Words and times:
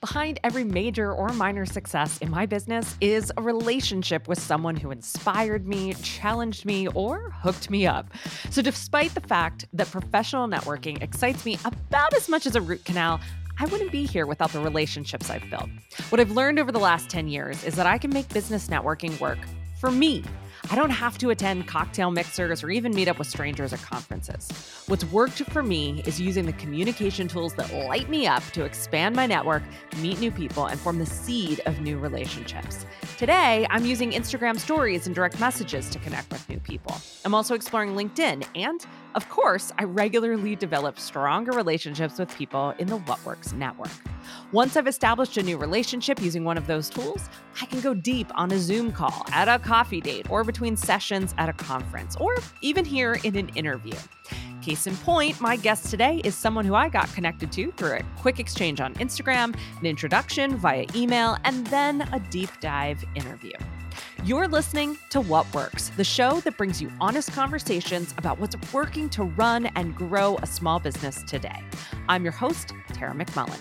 Behind 0.00 0.38
every 0.44 0.62
major 0.62 1.12
or 1.12 1.30
minor 1.30 1.66
success 1.66 2.18
in 2.18 2.30
my 2.30 2.46
business 2.46 2.94
is 3.00 3.32
a 3.36 3.42
relationship 3.42 4.28
with 4.28 4.40
someone 4.40 4.76
who 4.76 4.92
inspired 4.92 5.66
me, 5.66 5.92
challenged 5.94 6.64
me, 6.64 6.86
or 6.88 7.30
hooked 7.30 7.68
me 7.68 7.84
up. 7.84 8.06
So, 8.50 8.62
despite 8.62 9.12
the 9.14 9.20
fact 9.20 9.66
that 9.72 9.90
professional 9.90 10.46
networking 10.46 11.02
excites 11.02 11.44
me 11.44 11.58
about 11.64 12.14
as 12.14 12.28
much 12.28 12.46
as 12.46 12.54
a 12.54 12.60
root 12.60 12.84
canal, 12.84 13.18
I 13.58 13.66
wouldn't 13.66 13.90
be 13.90 14.06
here 14.06 14.24
without 14.24 14.52
the 14.52 14.60
relationships 14.60 15.30
I've 15.30 15.50
built. 15.50 15.68
What 16.10 16.20
I've 16.20 16.30
learned 16.30 16.60
over 16.60 16.70
the 16.70 16.78
last 16.78 17.10
10 17.10 17.26
years 17.26 17.64
is 17.64 17.74
that 17.74 17.86
I 17.86 17.98
can 17.98 18.12
make 18.12 18.28
business 18.28 18.68
networking 18.68 19.18
work 19.18 19.40
for 19.80 19.90
me. 19.90 20.22
I 20.70 20.74
don't 20.74 20.90
have 20.90 21.18
to 21.18 21.30
attend 21.30 21.66
cocktail 21.66 22.10
mixers 22.10 22.62
or 22.62 22.70
even 22.70 22.94
meet 22.94 23.08
up 23.08 23.18
with 23.18 23.28
strangers 23.28 23.72
at 23.72 23.80
conferences. 23.82 24.48
What's 24.86 25.04
worked 25.06 25.42
for 25.50 25.62
me 25.62 26.02
is 26.04 26.20
using 26.20 26.46
the 26.46 26.52
communication 26.54 27.28
tools 27.28 27.54
that 27.54 27.72
light 27.72 28.08
me 28.08 28.26
up 28.26 28.42
to 28.52 28.64
expand 28.64 29.16
my 29.16 29.26
network, 29.26 29.62
meet 29.98 30.20
new 30.20 30.30
people, 30.30 30.66
and 30.66 30.78
form 30.78 30.98
the 30.98 31.06
seed 31.06 31.60
of 31.66 31.80
new 31.80 31.98
relationships. 31.98 32.84
Today, 33.16 33.66
I'm 33.70 33.84
using 33.84 34.12
Instagram 34.12 34.58
stories 34.58 35.06
and 35.06 35.14
direct 35.14 35.40
messages 35.40 35.88
to 35.90 35.98
connect 35.98 36.30
with 36.30 36.48
new 36.48 36.58
people. 36.60 36.96
I'm 37.24 37.34
also 37.34 37.54
exploring 37.54 37.94
LinkedIn, 37.94 38.44
and 38.54 38.86
of 39.14 39.28
course, 39.28 39.72
I 39.78 39.84
regularly 39.84 40.54
develop 40.54 40.98
stronger 40.98 41.52
relationships 41.52 42.18
with 42.18 42.34
people 42.36 42.74
in 42.78 42.86
the 42.86 42.98
What 42.98 43.24
Works 43.24 43.52
network. 43.52 43.90
Once 44.52 44.76
I've 44.76 44.86
established 44.86 45.36
a 45.36 45.42
new 45.42 45.56
relationship 45.56 46.20
using 46.20 46.44
one 46.44 46.58
of 46.58 46.66
those 46.66 46.90
tools, 46.90 47.28
I 47.60 47.66
can 47.66 47.80
go 47.80 47.94
deep 47.94 48.30
on 48.34 48.52
a 48.52 48.58
Zoom 48.58 48.92
call, 48.92 49.24
at 49.32 49.48
a 49.48 49.58
coffee 49.58 50.00
date, 50.00 50.30
or 50.30 50.44
between 50.44 50.76
sessions 50.76 51.34
at 51.38 51.48
a 51.48 51.52
conference, 51.52 52.16
or 52.16 52.36
even 52.60 52.84
here 52.84 53.18
in 53.24 53.36
an 53.36 53.48
interview. 53.50 53.94
Case 54.62 54.86
in 54.86 54.96
point, 54.96 55.40
my 55.40 55.56
guest 55.56 55.90
today 55.90 56.20
is 56.24 56.34
someone 56.34 56.64
who 56.64 56.74
I 56.74 56.88
got 56.88 57.12
connected 57.14 57.50
to 57.52 57.72
through 57.72 57.92
a 57.92 58.02
quick 58.16 58.38
exchange 58.38 58.80
on 58.80 58.94
Instagram, 58.94 59.56
an 59.78 59.86
introduction 59.86 60.56
via 60.56 60.86
email, 60.94 61.38
and 61.44 61.66
then 61.68 62.02
a 62.12 62.20
deep 62.30 62.50
dive 62.60 63.02
interview. 63.14 63.54
You're 64.24 64.48
listening 64.48 64.98
to 65.10 65.20
What 65.20 65.52
Works, 65.54 65.90
the 65.90 66.02
show 66.02 66.40
that 66.40 66.58
brings 66.58 66.82
you 66.82 66.90
honest 67.00 67.32
conversations 67.32 68.12
about 68.18 68.40
what's 68.40 68.56
working 68.72 69.08
to 69.10 69.22
run 69.22 69.66
and 69.76 69.94
grow 69.94 70.36
a 70.42 70.46
small 70.46 70.80
business 70.80 71.22
today. 71.22 71.62
I'm 72.08 72.24
your 72.24 72.32
host, 72.32 72.72
Tara 72.92 73.14
McMullin. 73.14 73.60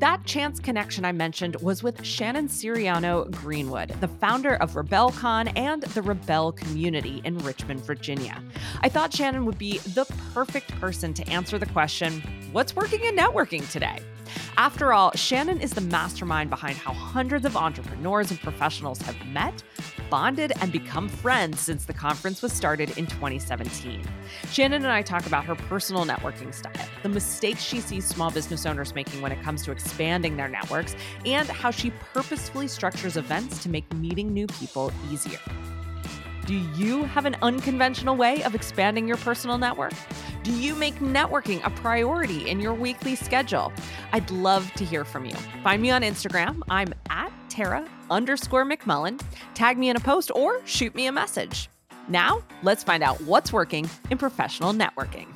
That 0.00 0.24
chance 0.26 0.58
connection 0.58 1.04
I 1.04 1.12
mentioned 1.12 1.56
was 1.62 1.84
with 1.84 2.04
Shannon 2.04 2.48
Siriano 2.48 3.30
Greenwood, 3.30 3.90
the 4.00 4.08
founder 4.08 4.56
of 4.56 4.72
RebelleCon 4.72 5.56
and 5.56 5.84
the 5.84 6.02
Rebelle 6.02 6.54
community 6.54 7.22
in 7.24 7.38
Richmond, 7.38 7.80
Virginia. 7.86 8.42
I 8.82 8.88
thought 8.88 9.14
Shannon 9.14 9.46
would 9.46 9.56
be 9.56 9.78
the 9.78 10.04
perfect 10.34 10.72
person 10.80 11.14
to 11.14 11.26
answer 11.30 11.58
the 11.58 11.66
question 11.66 12.22
what's 12.52 12.74
working 12.74 13.04
in 13.04 13.16
networking 13.16 13.70
today? 13.70 14.00
After 14.56 14.92
all, 14.92 15.12
Shannon 15.12 15.60
is 15.60 15.72
the 15.72 15.80
mastermind 15.80 16.50
behind 16.50 16.76
how 16.76 16.92
hundreds 16.92 17.44
of 17.44 17.56
entrepreneurs 17.56 18.30
and 18.30 18.40
professionals 18.40 19.00
have 19.02 19.16
met, 19.26 19.62
bonded, 20.10 20.52
and 20.60 20.72
become 20.72 21.08
friends 21.08 21.60
since 21.60 21.84
the 21.84 21.92
conference 21.92 22.42
was 22.42 22.52
started 22.52 22.96
in 22.98 23.06
2017. 23.06 24.02
Shannon 24.50 24.82
and 24.82 24.92
I 24.92 25.02
talk 25.02 25.26
about 25.26 25.44
her 25.44 25.54
personal 25.54 26.04
networking 26.04 26.54
style, 26.54 26.88
the 27.02 27.08
mistakes 27.08 27.62
she 27.62 27.80
sees 27.80 28.04
small 28.04 28.30
business 28.30 28.66
owners 28.66 28.94
making 28.94 29.20
when 29.20 29.32
it 29.32 29.42
comes 29.42 29.62
to 29.64 29.72
expanding 29.72 30.36
their 30.36 30.48
networks, 30.48 30.96
and 31.24 31.48
how 31.48 31.70
she 31.70 31.90
purposefully 32.12 32.68
structures 32.68 33.16
events 33.16 33.62
to 33.62 33.68
make 33.68 33.90
meeting 33.94 34.32
new 34.32 34.46
people 34.46 34.92
easier. 35.10 35.40
Do 36.46 36.54
you 36.54 37.02
have 37.04 37.26
an 37.26 37.36
unconventional 37.42 38.14
way 38.14 38.44
of 38.44 38.54
expanding 38.54 39.08
your 39.08 39.16
personal 39.16 39.58
network? 39.58 39.92
Do 40.46 40.52
you 40.52 40.76
make 40.76 41.00
networking 41.00 41.60
a 41.66 41.70
priority 41.70 42.48
in 42.48 42.60
your 42.60 42.72
weekly 42.72 43.16
schedule? 43.16 43.72
I'd 44.12 44.30
love 44.30 44.72
to 44.74 44.84
hear 44.84 45.04
from 45.04 45.24
you. 45.24 45.34
Find 45.64 45.82
me 45.82 45.90
on 45.90 46.02
Instagram. 46.02 46.60
I'm 46.70 46.94
at 47.10 47.32
Tara 47.48 47.84
underscore 48.12 48.64
McMullin. 48.64 49.20
Tag 49.54 49.76
me 49.76 49.90
in 49.90 49.96
a 49.96 50.00
post 50.00 50.30
or 50.36 50.64
shoot 50.64 50.94
me 50.94 51.08
a 51.08 51.10
message. 51.10 51.68
Now, 52.06 52.44
let's 52.62 52.84
find 52.84 53.02
out 53.02 53.20
what's 53.22 53.52
working 53.52 53.90
in 54.08 54.18
professional 54.18 54.72
networking. 54.72 55.26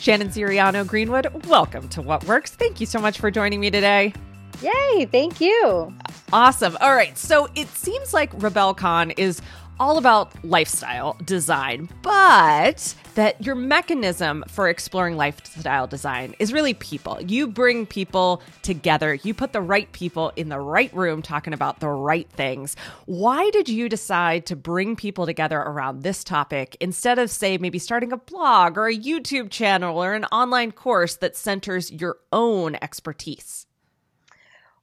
Shannon 0.00 0.30
Siriano 0.30 0.84
Greenwood, 0.84 1.46
welcome 1.46 1.88
to 1.90 2.02
What 2.02 2.24
Works. 2.24 2.50
Thank 2.50 2.80
you 2.80 2.86
so 2.86 2.98
much 2.98 3.20
for 3.20 3.30
joining 3.30 3.60
me 3.60 3.70
today. 3.70 4.12
Yay, 4.60 5.06
thank 5.06 5.40
you. 5.40 5.94
Awesome. 6.32 6.76
All 6.80 6.94
right. 6.94 7.16
So 7.16 7.48
it 7.54 7.68
seems 7.68 8.12
like 8.12 8.36
RebelleCon 8.38 9.14
is 9.16 9.40
all 9.78 9.98
about 9.98 10.32
lifestyle 10.44 11.16
design, 11.24 11.88
but 12.02 12.94
that 13.14 13.44
your 13.44 13.54
mechanism 13.54 14.44
for 14.48 14.68
exploring 14.68 15.16
lifestyle 15.16 15.86
design 15.86 16.34
is 16.38 16.52
really 16.52 16.74
people. 16.74 17.20
You 17.20 17.46
bring 17.46 17.86
people 17.86 18.42
together, 18.62 19.14
you 19.14 19.34
put 19.34 19.52
the 19.52 19.60
right 19.60 19.90
people 19.92 20.32
in 20.36 20.48
the 20.48 20.60
right 20.60 20.92
room 20.94 21.22
talking 21.22 21.52
about 21.52 21.80
the 21.80 21.88
right 21.88 22.28
things. 22.30 22.76
Why 23.06 23.50
did 23.50 23.68
you 23.68 23.88
decide 23.88 24.46
to 24.46 24.56
bring 24.56 24.96
people 24.96 25.26
together 25.26 25.58
around 25.58 26.02
this 26.02 26.24
topic 26.24 26.76
instead 26.80 27.18
of, 27.18 27.30
say, 27.30 27.58
maybe 27.58 27.78
starting 27.78 28.12
a 28.12 28.18
blog 28.18 28.76
or 28.76 28.86
a 28.86 28.96
YouTube 28.96 29.50
channel 29.50 30.02
or 30.02 30.14
an 30.14 30.24
online 30.26 30.72
course 30.72 31.16
that 31.16 31.36
centers 31.36 31.90
your 31.90 32.18
own 32.32 32.76
expertise? 32.82 33.66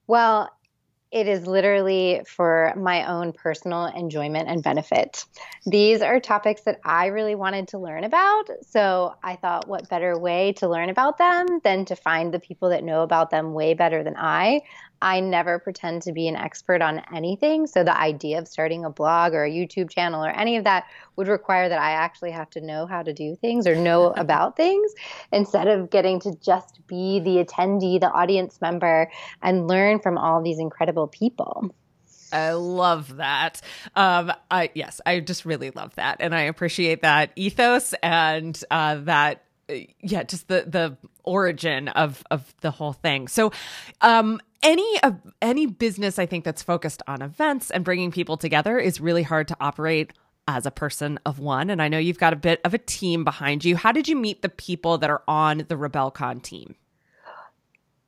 Well, 0.06 0.50
it 1.14 1.28
is 1.28 1.46
literally 1.46 2.22
for 2.26 2.74
my 2.76 3.08
own 3.08 3.32
personal 3.32 3.86
enjoyment 3.86 4.48
and 4.48 4.64
benefit. 4.64 5.24
These 5.64 6.02
are 6.02 6.18
topics 6.18 6.62
that 6.62 6.80
I 6.84 7.06
really 7.06 7.36
wanted 7.36 7.68
to 7.68 7.78
learn 7.78 8.02
about. 8.02 8.46
So 8.62 9.14
I 9.22 9.36
thought, 9.36 9.68
what 9.68 9.88
better 9.88 10.18
way 10.18 10.54
to 10.54 10.68
learn 10.68 10.88
about 10.90 11.18
them 11.18 11.60
than 11.62 11.84
to 11.84 11.94
find 11.94 12.34
the 12.34 12.40
people 12.40 12.70
that 12.70 12.82
know 12.82 13.02
about 13.02 13.30
them 13.30 13.54
way 13.54 13.74
better 13.74 14.02
than 14.02 14.16
I? 14.18 14.62
I 15.04 15.20
never 15.20 15.58
pretend 15.58 16.00
to 16.02 16.12
be 16.12 16.28
an 16.28 16.34
expert 16.34 16.80
on 16.80 17.02
anything. 17.14 17.66
So 17.66 17.84
the 17.84 17.94
idea 17.94 18.38
of 18.38 18.48
starting 18.48 18.86
a 18.86 18.90
blog 18.90 19.34
or 19.34 19.44
a 19.44 19.50
YouTube 19.50 19.90
channel 19.90 20.24
or 20.24 20.30
any 20.30 20.56
of 20.56 20.64
that 20.64 20.86
would 21.16 21.28
require 21.28 21.68
that 21.68 21.78
I 21.78 21.90
actually 21.90 22.30
have 22.30 22.48
to 22.50 22.62
know 22.62 22.86
how 22.86 23.02
to 23.02 23.12
do 23.12 23.36
things 23.36 23.66
or 23.66 23.74
know 23.74 24.12
about 24.16 24.56
things 24.56 24.94
instead 25.30 25.68
of 25.68 25.90
getting 25.90 26.20
to 26.20 26.34
just 26.36 26.80
be 26.86 27.20
the 27.20 27.44
attendee, 27.44 28.00
the 28.00 28.10
audience 28.10 28.62
member, 28.62 29.10
and 29.42 29.68
learn 29.68 30.00
from 30.00 30.16
all 30.16 30.42
these 30.42 30.58
incredible 30.58 31.06
people. 31.06 31.70
I 32.32 32.52
love 32.52 33.16
that. 33.16 33.60
Um, 33.94 34.32
I 34.50 34.70
yes, 34.74 35.02
I 35.04 35.20
just 35.20 35.44
really 35.44 35.70
love 35.70 35.94
that, 35.96 36.16
and 36.20 36.34
I 36.34 36.42
appreciate 36.42 37.02
that 37.02 37.30
ethos 37.36 37.94
and 38.02 38.60
uh, 38.70 38.96
that 39.02 39.44
uh, 39.68 39.74
yeah, 40.00 40.22
just 40.22 40.48
the 40.48 40.64
the 40.66 40.96
origin 41.22 41.88
of 41.88 42.24
of 42.30 42.54
the 42.60 42.70
whole 42.70 42.92
thing. 42.92 43.28
So, 43.28 43.52
um, 44.00 44.40
any 44.64 45.00
uh, 45.02 45.12
any 45.40 45.66
business 45.66 46.18
I 46.18 46.26
think 46.26 46.44
that's 46.44 46.62
focused 46.62 47.02
on 47.06 47.22
events 47.22 47.70
and 47.70 47.84
bringing 47.84 48.10
people 48.10 48.36
together 48.36 48.78
is 48.78 49.00
really 49.00 49.22
hard 49.22 49.46
to 49.48 49.56
operate 49.60 50.12
as 50.48 50.66
a 50.66 50.70
person 50.70 51.18
of 51.24 51.38
one. 51.38 51.70
And 51.70 51.80
I 51.80 51.88
know 51.88 51.98
you've 51.98 52.18
got 52.18 52.32
a 52.32 52.36
bit 52.36 52.60
of 52.64 52.74
a 52.74 52.78
team 52.78 53.24
behind 53.24 53.64
you. 53.64 53.76
How 53.76 53.92
did 53.92 54.08
you 54.08 54.16
meet 54.16 54.42
the 54.42 54.48
people 54.48 54.98
that 54.98 55.10
are 55.10 55.22
on 55.28 55.58
the 55.58 55.76
RebelCon 55.76 56.42
team? 56.42 56.74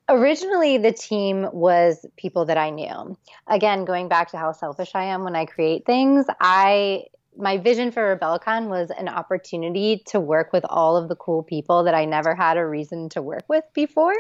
Originally, 0.09 0.79
the 0.79 0.93
team 0.93 1.49
was 1.53 2.07
people 2.17 2.45
that 2.45 2.57
I 2.57 2.71
knew. 2.71 3.17
Again, 3.49 3.85
going 3.85 4.09
back 4.09 4.31
to 4.31 4.39
how 4.39 4.53
selfish 4.53 4.93
I 4.95 5.05
am 5.05 5.25
when 5.25 5.35
I 5.35 5.47
create 5.47 5.85
things, 5.85 6.27
I 6.41 7.07
my 7.37 7.59
vision 7.59 7.91
for 7.91 8.17
RebelCon 8.17 8.69
was 8.69 8.91
an 8.91 9.09
opportunity 9.09 10.03
to 10.07 10.21
work 10.21 10.53
with 10.53 10.65
all 10.69 10.97
of 10.97 11.09
the 11.09 11.17
cool 11.17 11.43
people 11.43 11.85
that 11.85 11.95
I 11.95 12.05
never 12.05 12.35
had 12.35 12.57
a 12.57 12.67
reason 12.67 13.09
to 13.11 13.23
work 13.23 13.45
with 13.49 13.65
before. 13.75 14.15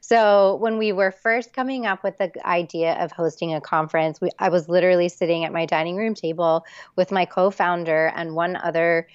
So 0.00 0.56
when 0.56 0.78
we 0.78 0.92
were 0.92 1.10
first 1.10 1.52
coming 1.52 1.86
up 1.86 2.02
with 2.02 2.18
the 2.18 2.32
idea 2.46 2.94
of 3.02 3.12
hosting 3.12 3.54
a 3.54 3.60
conference, 3.60 4.20
we, 4.20 4.30
I 4.38 4.48
was 4.48 4.68
literally 4.68 5.08
sitting 5.08 5.44
at 5.44 5.52
my 5.52 5.66
dining 5.66 5.96
room 5.96 6.14
table 6.14 6.64
with 6.96 7.10
my 7.10 7.24
co-founder 7.24 8.12
and 8.14 8.34
one 8.34 8.56
other 8.56 9.08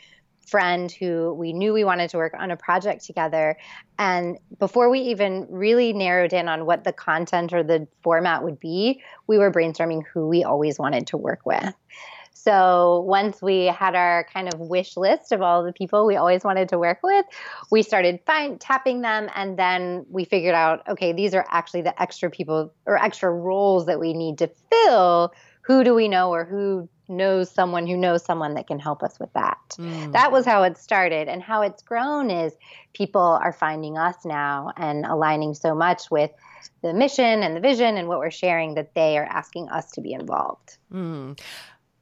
friend 0.50 0.92
who 0.92 1.34
we 1.34 1.54
knew 1.54 1.74
we 1.74 1.84
wanted 1.84 2.10
to 2.10 2.18
work 2.18 2.34
on 2.38 2.50
a 2.50 2.58
project 2.58 3.06
together. 3.06 3.56
And 4.00 4.40
before 4.58 4.90
we 4.90 5.00
even 5.02 5.46
really 5.50 5.94
narrowed 5.94 6.34
in 6.34 6.48
on 6.48 6.66
what 6.66 6.84
the 6.84 6.94
content 6.94 7.54
or 7.54 7.62
the 7.62 7.88
format 8.02 8.44
would 8.44 8.60
be, 8.60 9.02
we 9.28 9.38
were 9.38 9.52
brainstorming 9.52 10.04
who 10.12 10.28
we 10.28 10.44
always 10.44 10.80
wanted 10.80 11.08
to 11.08 11.18
work 11.18 11.42
with. 11.46 11.74
So 12.42 13.04
once 13.06 13.42
we 13.42 13.66
had 13.66 13.96
our 13.96 14.26
kind 14.32 14.48
of 14.54 14.62
wish 14.62 14.96
list 14.96 15.34
of 15.34 15.42
all 15.42 15.62
the 15.62 15.74
people 15.74 16.06
we 16.06 16.16
always 16.16 16.44
wanted 16.46 16.70
to 16.70 16.80
work 16.80 17.00
with, 17.04 17.26
we 17.70 17.84
started 17.84 18.22
find, 18.26 18.62
tapping 18.62 19.02
them, 19.02 19.30
and 19.36 19.60
then 19.60 20.06
we 20.10 20.24
figured 20.24 20.56
out, 20.56 20.88
okay, 20.88 21.12
these 21.12 21.34
are 21.34 21.46
actually 21.50 21.82
the 21.82 22.02
extra 22.02 22.30
people 22.30 22.74
or 22.86 22.98
extra 22.98 23.30
roles 23.30 23.88
that 23.88 24.00
we 24.00 24.14
need 24.14 24.38
to 24.38 24.50
fill. 24.72 25.34
Who 25.64 25.84
do 25.84 25.94
we 25.94 26.08
know, 26.08 26.32
or 26.32 26.46
who 26.46 26.88
knows 27.10 27.52
someone 27.52 27.86
who 27.86 27.98
knows 27.98 28.24
someone 28.24 28.54
that 28.54 28.68
can 28.68 28.80
help 28.80 29.04
us 29.04 29.20
with 29.20 29.34
that? 29.34 29.60
Mm. 29.78 30.14
That 30.14 30.32
was 30.32 30.46
how 30.46 30.64
it 30.64 30.78
started, 30.78 31.28
and 31.28 31.44
how 31.44 31.62
it's 31.64 31.84
grown 31.84 32.32
is 32.32 32.54
people 32.94 33.40
are 33.44 33.54
finding 33.54 33.98
us 33.98 34.16
now 34.24 34.72
and 34.78 35.06
aligning 35.06 35.56
so 35.56 35.76
much 35.76 36.10
with 36.10 36.32
the 36.82 36.94
mission 36.94 37.44
and 37.44 37.56
the 37.56 37.60
vision 37.60 37.98
and 37.98 38.08
what 38.08 38.20
we're 38.20 38.32
sharing 38.32 38.76
that 38.76 38.96
they 38.96 39.18
are 39.18 39.26
asking 39.26 39.68
us 39.70 39.92
to 39.92 40.02
be 40.02 40.14
involved. 40.14 40.78
Mm. 40.92 41.38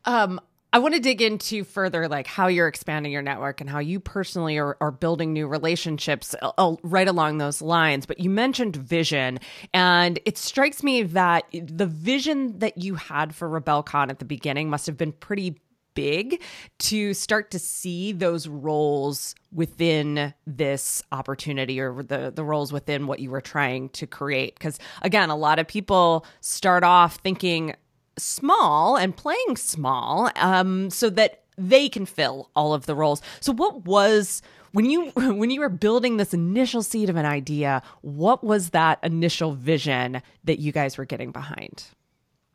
Um, 0.08 0.40
I 0.74 0.80
want 0.80 0.96
to 0.96 1.00
dig 1.00 1.22
into 1.22 1.64
further, 1.64 2.08
like 2.08 2.28
how 2.28 2.48
you're 2.48 2.68
expanding 2.68 3.12
your 3.12 3.22
network 3.22 3.62
and 3.62 3.70
how 3.70 3.80
you 3.80 4.00
personally 4.00 4.58
are, 4.58 4.76
are 4.82 4.92
building 4.92 5.32
new 5.32 5.48
relationships 5.48 6.36
uh, 6.42 6.76
right 6.84 7.08
along 7.08 7.38
those 7.38 7.62
lines. 7.62 8.06
But 8.06 8.20
you 8.20 8.30
mentioned 8.30 8.76
vision, 8.76 9.40
and 9.74 10.20
it 10.26 10.38
strikes 10.38 10.84
me 10.84 11.04
that 11.04 11.46
the 11.52 11.86
vision 11.86 12.60
that 12.60 12.78
you 12.78 12.96
had 12.96 13.36
for 13.36 13.50
RebelleCon 13.50 14.10
at 14.10 14.20
the 14.20 14.26
beginning 14.26 14.70
must 14.70 14.88
have 14.88 14.98
been 14.98 15.14
pretty 15.14 15.60
big 15.94 16.42
to 16.78 17.14
start 17.16 17.50
to 17.50 17.58
see 17.58 18.12
those 18.12 18.48
roles 18.48 19.34
within 19.52 20.32
this 20.46 21.02
opportunity 21.12 21.80
or 21.80 22.04
the 22.04 22.32
the 22.36 22.44
roles 22.44 22.72
within 22.72 23.08
what 23.08 23.20
you 23.20 23.32
were 23.32 23.42
trying 23.42 23.90
to 23.90 24.06
create 24.06 24.54
because 24.54 24.78
again 25.02 25.32
a 25.32 25.36
lot 25.36 25.58
of 25.58 25.68
people 25.68 26.24
start 26.40 26.84
off 26.84 27.16
thinking 27.16 27.74
small 28.18 28.96
and 28.96 29.16
playing 29.16 29.56
small 29.56 30.32
um, 30.36 30.90
so 30.90 31.10
that 31.12 31.44
they 31.58 31.90
can 31.90 32.06
fill 32.06 32.50
all 32.56 32.74
of 32.74 32.86
the 32.86 32.96
roles. 32.96 33.22
So 33.40 33.52
what 33.52 33.86
was 33.86 34.42
when 34.72 34.86
you 34.86 35.10
when 35.16 35.50
you 35.50 35.60
were 35.60 35.70
building 35.70 36.18
this 36.18 36.34
initial 36.34 36.84
seed 36.84 37.10
of 37.10 37.16
an 37.16 37.26
idea, 37.26 37.82
what 38.02 38.44
was 38.44 38.72
that 38.72 39.00
initial 39.04 39.54
vision 39.54 40.22
that 40.44 40.60
you 40.60 40.72
guys 40.72 40.98
were 40.98 41.06
getting 41.06 41.32
behind? 41.32 41.86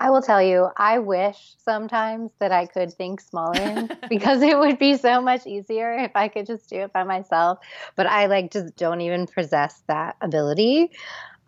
I 0.03 0.11
will 0.11 0.23
tell 0.23 0.43
you, 0.43 0.69
I 0.77 0.99
wish 0.99 1.55
sometimes 1.59 2.33
that 2.41 2.51
I 2.51 2.67
could 2.67 2.93
think 2.93 3.21
smaller 3.21 3.89
because 4.09 4.43
it 4.43 4.59
would 4.59 4.77
be 4.77 4.97
so 4.97 5.21
much 5.21 5.47
easier 5.47 5.93
if 5.93 6.11
I 6.17 6.27
could 6.27 6.45
just 6.45 6.69
do 6.69 6.81
it 6.81 6.93
by 6.93 7.05
myself. 7.05 7.61
But 7.95 8.09
I 8.09 8.27
like 8.27 8.51
just 8.51 8.75
don't 8.75 9.01
even 9.01 9.29
possess 9.29 9.85
that 9.87 10.17
ability. 10.21 10.91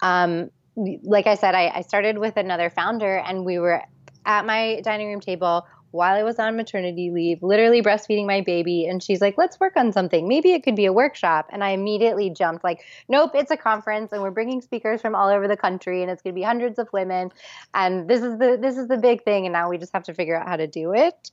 Um, 0.03 0.51
like 0.77 1.27
I 1.27 1.35
said, 1.35 1.57
I, 1.57 1.73
I 1.75 1.81
started 1.81 2.19
with 2.19 2.37
another 2.37 2.71
founder 2.71 3.17
and 3.17 3.45
we 3.45 3.59
were 3.59 3.83
at 4.27 4.47
my 4.47 4.81
dining 4.83 5.09
room 5.09 5.21
table 5.21 5.67
while 5.95 6.17
I 6.17 6.25
was 6.25 6.41
on 6.41 6.57
maternity 6.57 7.11
leave, 7.11 7.41
literally 7.41 7.81
breastfeeding 7.81 8.27
my 8.27 8.41
baby. 8.41 8.85
And 8.85 9.01
she's 9.01 9.21
like, 9.21 9.39
let's 9.39 9.61
work 9.61 9.77
on 9.77 9.93
something. 9.93 10.27
Maybe 10.27 10.51
it 10.51 10.65
could 10.65 10.75
be 10.75 10.87
a 10.87 10.93
workshop. 10.93 11.49
And 11.53 11.63
I 11.63 11.71
immediately 11.71 12.31
jumped, 12.31 12.65
like, 12.65 12.83
nope, 13.09 13.31
it's 13.35 13.53
a 13.53 13.57
conference 13.57 14.11
and 14.11 14.21
we're 14.21 14.33
bringing 14.33 14.61
speakers 14.61 15.01
from 15.01 15.15
all 15.15 15.29
over 15.29 15.47
the 15.47 15.57
country 15.57 16.03
and 16.03 16.11
it's 16.11 16.21
going 16.21 16.35
to 16.35 16.39
be 16.39 16.43
hundreds 16.43 16.81
of 16.81 16.93
women. 16.93 17.31
And 17.75 18.09
this 18.11 18.23
is 18.23 18.41
the, 18.41 18.59
this 18.61 18.77
is 18.77 18.89
the 18.89 18.97
big 18.97 19.23
thing. 19.23 19.47
And 19.47 19.53
now 19.53 19.71
we 19.71 19.79
just 19.79 19.93
have 19.93 20.03
to 20.05 20.15
figure 20.15 20.37
out 20.37 20.49
how 20.49 20.57
to 20.57 20.67
do 20.67 20.93
it. 20.95 21.31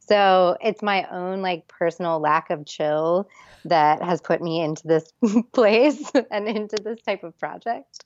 So 0.00 0.58
it's 0.60 0.82
my 0.82 1.06
own 1.10 1.40
like 1.40 1.66
personal 1.66 2.20
lack 2.20 2.50
of 2.50 2.66
chill 2.66 3.30
that 3.64 4.02
has 4.02 4.20
put 4.20 4.42
me 4.42 4.60
into 4.60 4.86
this 4.86 5.10
place 5.54 6.12
and 6.30 6.48
into 6.48 6.76
this 6.76 7.00
type 7.00 7.24
of 7.24 7.38
project. 7.38 8.04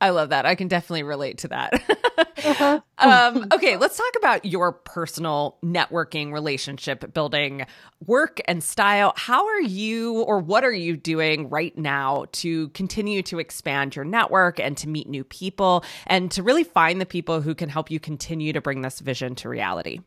I 0.00 0.10
love 0.10 0.30
that. 0.30 0.46
I 0.46 0.54
can 0.54 0.68
definitely 0.68 1.02
relate 1.02 1.38
to 1.38 1.48
that. 1.48 1.74
uh-huh. 2.18 2.80
um, 2.98 3.48
okay, 3.52 3.76
let's 3.76 3.98
talk 3.98 4.12
about 4.16 4.46
your 4.46 4.72
personal 4.72 5.58
networking, 5.62 6.32
relationship 6.32 7.12
building, 7.12 7.66
work, 8.06 8.40
and 8.46 8.64
style. 8.64 9.12
How 9.16 9.46
are 9.46 9.60
you, 9.60 10.22
or 10.22 10.38
what 10.38 10.64
are 10.64 10.72
you 10.72 10.96
doing 10.96 11.50
right 11.50 11.76
now 11.76 12.26
to 12.32 12.70
continue 12.70 13.22
to 13.24 13.38
expand 13.38 13.94
your 13.94 14.06
network 14.06 14.58
and 14.58 14.74
to 14.78 14.88
meet 14.88 15.08
new 15.08 15.22
people 15.22 15.84
and 16.06 16.30
to 16.30 16.42
really 16.42 16.64
find 16.64 16.98
the 16.98 17.06
people 17.06 17.42
who 17.42 17.54
can 17.54 17.68
help 17.68 17.90
you 17.90 18.00
continue 18.00 18.54
to 18.54 18.60
bring 18.62 18.80
this 18.80 19.00
vision 19.00 19.34
to 19.36 19.50
reality? 19.50 20.00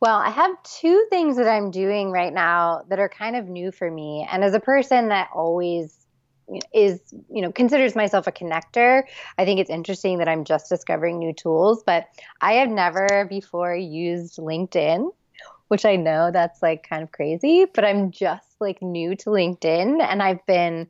Well, 0.00 0.16
I 0.16 0.30
have 0.30 0.62
two 0.62 1.06
things 1.10 1.36
that 1.36 1.48
I'm 1.48 1.70
doing 1.70 2.10
right 2.10 2.32
now 2.32 2.84
that 2.88 2.98
are 2.98 3.08
kind 3.08 3.36
of 3.36 3.48
new 3.48 3.70
for 3.70 3.90
me. 3.90 4.26
And 4.30 4.42
as 4.42 4.54
a 4.54 4.60
person 4.60 5.08
that 5.08 5.28
always 5.34 5.94
is 6.72 7.00
you 7.32 7.42
know 7.42 7.52
considers 7.52 7.94
myself 7.94 8.26
a 8.26 8.32
connector. 8.32 9.02
I 9.38 9.44
think 9.44 9.60
it's 9.60 9.70
interesting 9.70 10.18
that 10.18 10.28
i'm 10.28 10.44
just 10.44 10.68
discovering 10.68 11.18
new 11.18 11.32
tools 11.32 11.82
but 11.84 12.08
i 12.40 12.54
have 12.54 12.68
never 12.68 13.26
before 13.28 13.74
used 13.74 14.38
linkedin 14.38 15.10
which 15.68 15.84
i 15.84 15.96
know 15.96 16.30
that's 16.30 16.62
like 16.62 16.86
kind 16.88 17.02
of 17.02 17.12
crazy 17.12 17.66
but 17.72 17.84
i'm 17.84 18.10
just 18.10 18.60
like 18.60 18.82
new 18.82 19.14
to 19.16 19.30
linkedin 19.30 20.02
and 20.02 20.22
i've 20.22 20.44
been 20.46 20.86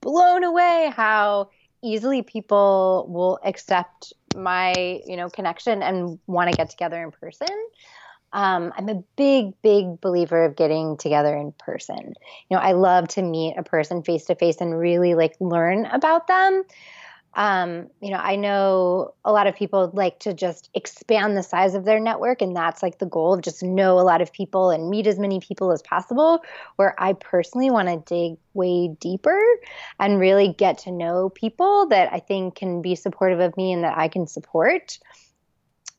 blown 0.00 0.44
away 0.44 0.92
how 0.94 1.48
easily 1.82 2.22
people 2.22 3.06
will 3.08 3.38
accept 3.44 4.12
my 4.34 5.00
you 5.06 5.16
know 5.16 5.28
connection 5.28 5.82
and 5.82 6.18
want 6.26 6.48
to 6.48 6.54
get 6.54 6.70
together 6.70 7.02
in 7.02 7.10
person 7.10 7.48
um, 8.32 8.72
I'm 8.76 8.88
a 8.88 9.02
big, 9.16 9.54
big 9.62 10.00
believer 10.00 10.44
of 10.44 10.56
getting 10.56 10.96
together 10.96 11.34
in 11.34 11.52
person. 11.58 12.14
You 12.50 12.56
know, 12.56 12.58
I 12.58 12.72
love 12.72 13.08
to 13.08 13.22
meet 13.22 13.56
a 13.56 13.62
person 13.62 14.02
face 14.02 14.26
to 14.26 14.34
face 14.34 14.56
and 14.60 14.78
really 14.78 15.14
like 15.14 15.34
learn 15.40 15.86
about 15.86 16.26
them. 16.26 16.64
Um, 17.34 17.88
you 18.00 18.10
know, 18.10 18.16
I 18.16 18.36
know 18.36 19.14
a 19.24 19.32
lot 19.32 19.46
of 19.46 19.54
people 19.54 19.90
like 19.94 20.18
to 20.20 20.34
just 20.34 20.70
expand 20.74 21.36
the 21.36 21.42
size 21.42 21.74
of 21.74 21.84
their 21.84 22.00
network, 22.00 22.42
and 22.42 22.56
that's 22.56 22.82
like 22.82 22.98
the 22.98 23.06
goal 23.06 23.34
of 23.34 23.42
just 23.42 23.62
know 23.62 23.98
a 23.98 24.02
lot 24.02 24.20
of 24.20 24.32
people 24.32 24.70
and 24.70 24.90
meet 24.90 25.06
as 25.06 25.18
many 25.18 25.38
people 25.38 25.70
as 25.70 25.80
possible. 25.80 26.42
Where 26.76 26.94
I 26.98 27.12
personally 27.12 27.70
want 27.70 27.88
to 27.88 28.14
dig 28.14 28.38
way 28.54 28.88
deeper 29.00 29.40
and 30.00 30.18
really 30.18 30.52
get 30.52 30.78
to 30.78 30.90
know 30.90 31.30
people 31.30 31.86
that 31.88 32.12
I 32.12 32.18
think 32.18 32.56
can 32.56 32.82
be 32.82 32.94
supportive 32.94 33.40
of 33.40 33.56
me 33.56 33.72
and 33.72 33.84
that 33.84 33.96
I 33.96 34.08
can 34.08 34.26
support. 34.26 34.98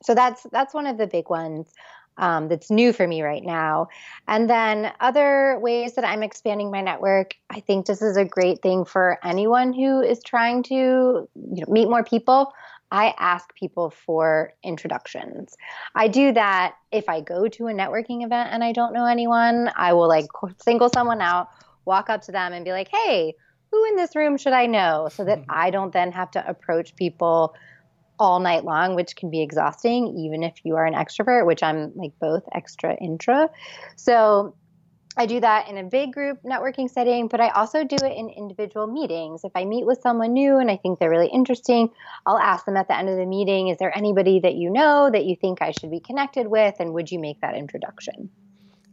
So 0.02 0.14
that's 0.14 0.46
that's 0.52 0.74
one 0.74 0.86
of 0.86 0.98
the 0.98 1.06
big 1.06 1.30
ones 1.30 1.72
um, 2.20 2.48
that's 2.48 2.70
new 2.70 2.92
for 2.92 3.08
me 3.08 3.22
right 3.22 3.42
now. 3.42 3.88
And 4.28 4.48
then 4.48 4.92
other 5.00 5.58
ways 5.60 5.94
that 5.94 6.04
I'm 6.04 6.22
expanding 6.22 6.70
my 6.70 6.82
network, 6.82 7.34
I 7.48 7.60
think 7.60 7.86
this 7.86 8.02
is 8.02 8.16
a 8.16 8.24
great 8.24 8.62
thing 8.62 8.84
for 8.84 9.18
anyone 9.24 9.72
who 9.72 10.02
is 10.02 10.22
trying 10.22 10.62
to 10.64 10.74
you 10.74 11.28
know, 11.34 11.66
meet 11.66 11.88
more 11.88 12.04
people. 12.04 12.52
I 12.92 13.14
ask 13.18 13.54
people 13.54 13.90
for 13.90 14.52
introductions. 14.62 15.56
I 15.94 16.08
do 16.08 16.32
that 16.32 16.74
if 16.92 17.08
I 17.08 17.20
go 17.20 17.48
to 17.48 17.68
a 17.68 17.72
networking 17.72 18.24
event 18.24 18.50
and 18.52 18.62
I 18.62 18.72
don't 18.72 18.92
know 18.92 19.06
anyone, 19.06 19.70
I 19.74 19.92
will 19.94 20.08
like 20.08 20.26
single 20.62 20.90
someone 20.90 21.22
out, 21.22 21.48
walk 21.84 22.10
up 22.10 22.22
to 22.22 22.32
them 22.32 22.52
and 22.52 22.64
be 22.64 22.72
like, 22.72 22.88
hey, 22.92 23.34
who 23.70 23.84
in 23.86 23.96
this 23.96 24.14
room 24.16 24.36
should 24.36 24.52
I 24.52 24.66
know? 24.66 25.08
So 25.10 25.24
that 25.24 25.44
I 25.48 25.70
don't 25.70 25.92
then 25.92 26.12
have 26.12 26.32
to 26.32 26.46
approach 26.46 26.96
people 26.96 27.54
all 28.20 28.38
night 28.38 28.64
long, 28.64 28.94
which 28.94 29.16
can 29.16 29.30
be 29.30 29.42
exhausting, 29.42 30.16
even 30.18 30.42
if 30.42 30.54
you 30.62 30.76
are 30.76 30.86
an 30.86 30.94
extrovert, 30.94 31.46
which 31.46 31.62
I'm 31.62 31.92
like 31.96 32.12
both 32.20 32.44
extra 32.52 32.94
intra. 32.94 33.48
So 33.96 34.54
I 35.16 35.26
do 35.26 35.40
that 35.40 35.68
in 35.68 35.76
a 35.76 35.82
big 35.82 36.12
group 36.12 36.38
networking 36.44 36.88
setting, 36.88 37.26
but 37.26 37.40
I 37.40 37.48
also 37.48 37.82
do 37.82 37.96
it 37.96 38.16
in 38.16 38.28
individual 38.28 38.86
meetings. 38.86 39.42
If 39.42 39.52
I 39.56 39.64
meet 39.64 39.84
with 39.84 40.00
someone 40.00 40.32
new 40.32 40.58
and 40.58 40.70
I 40.70 40.76
think 40.76 40.98
they're 40.98 41.10
really 41.10 41.28
interesting, 41.28 41.90
I'll 42.26 42.38
ask 42.38 42.64
them 42.64 42.76
at 42.76 42.86
the 42.86 42.96
end 42.96 43.08
of 43.08 43.16
the 43.16 43.26
meeting, 43.26 43.68
is 43.68 43.78
there 43.78 43.96
anybody 43.96 44.38
that 44.40 44.54
you 44.54 44.70
know 44.70 45.10
that 45.10 45.24
you 45.24 45.34
think 45.34 45.62
I 45.62 45.72
should 45.72 45.90
be 45.90 46.00
connected 46.00 46.46
with? 46.46 46.76
And 46.78 46.92
would 46.92 47.10
you 47.10 47.18
make 47.18 47.40
that 47.40 47.56
introduction? 47.56 48.30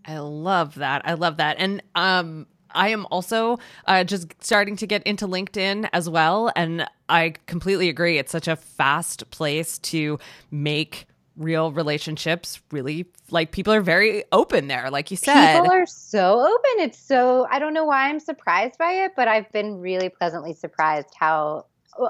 I 0.05 0.19
love 0.19 0.75
that. 0.75 1.01
I 1.05 1.13
love 1.13 1.37
that. 1.37 1.57
And 1.59 1.83
um, 1.93 2.47
I 2.71 2.89
am 2.89 3.05
also 3.11 3.59
uh, 3.85 4.03
just 4.03 4.33
starting 4.43 4.75
to 4.77 4.87
get 4.87 5.03
into 5.03 5.27
LinkedIn 5.27 5.89
as 5.93 6.09
well. 6.09 6.51
And 6.55 6.87
I 7.09 7.33
completely 7.45 7.89
agree. 7.89 8.17
It's 8.17 8.31
such 8.31 8.47
a 8.47 8.55
fast 8.55 9.29
place 9.31 9.77
to 9.79 10.19
make 10.51 11.07
real 11.37 11.71
relationships 11.71 12.59
really 12.71 13.05
like 13.29 13.51
people 13.51 13.71
are 13.71 13.81
very 13.81 14.23
open 14.31 14.67
there 14.67 14.89
like 14.89 15.11
you 15.11 15.17
said 15.17 15.59
people 15.59 15.71
are 15.71 15.85
so 15.85 16.39
open 16.39 16.83
it's 16.83 16.97
so 16.97 17.45
i 17.51 17.59
don't 17.59 17.75
know 17.75 17.85
why 17.85 18.09
i'm 18.09 18.19
surprised 18.19 18.75
by 18.79 18.91
it 18.91 19.11
but 19.15 19.27
i've 19.27 19.49
been 19.51 19.79
really 19.79 20.09
pleasantly 20.09 20.51
surprised 20.51 21.09
how 21.15 21.63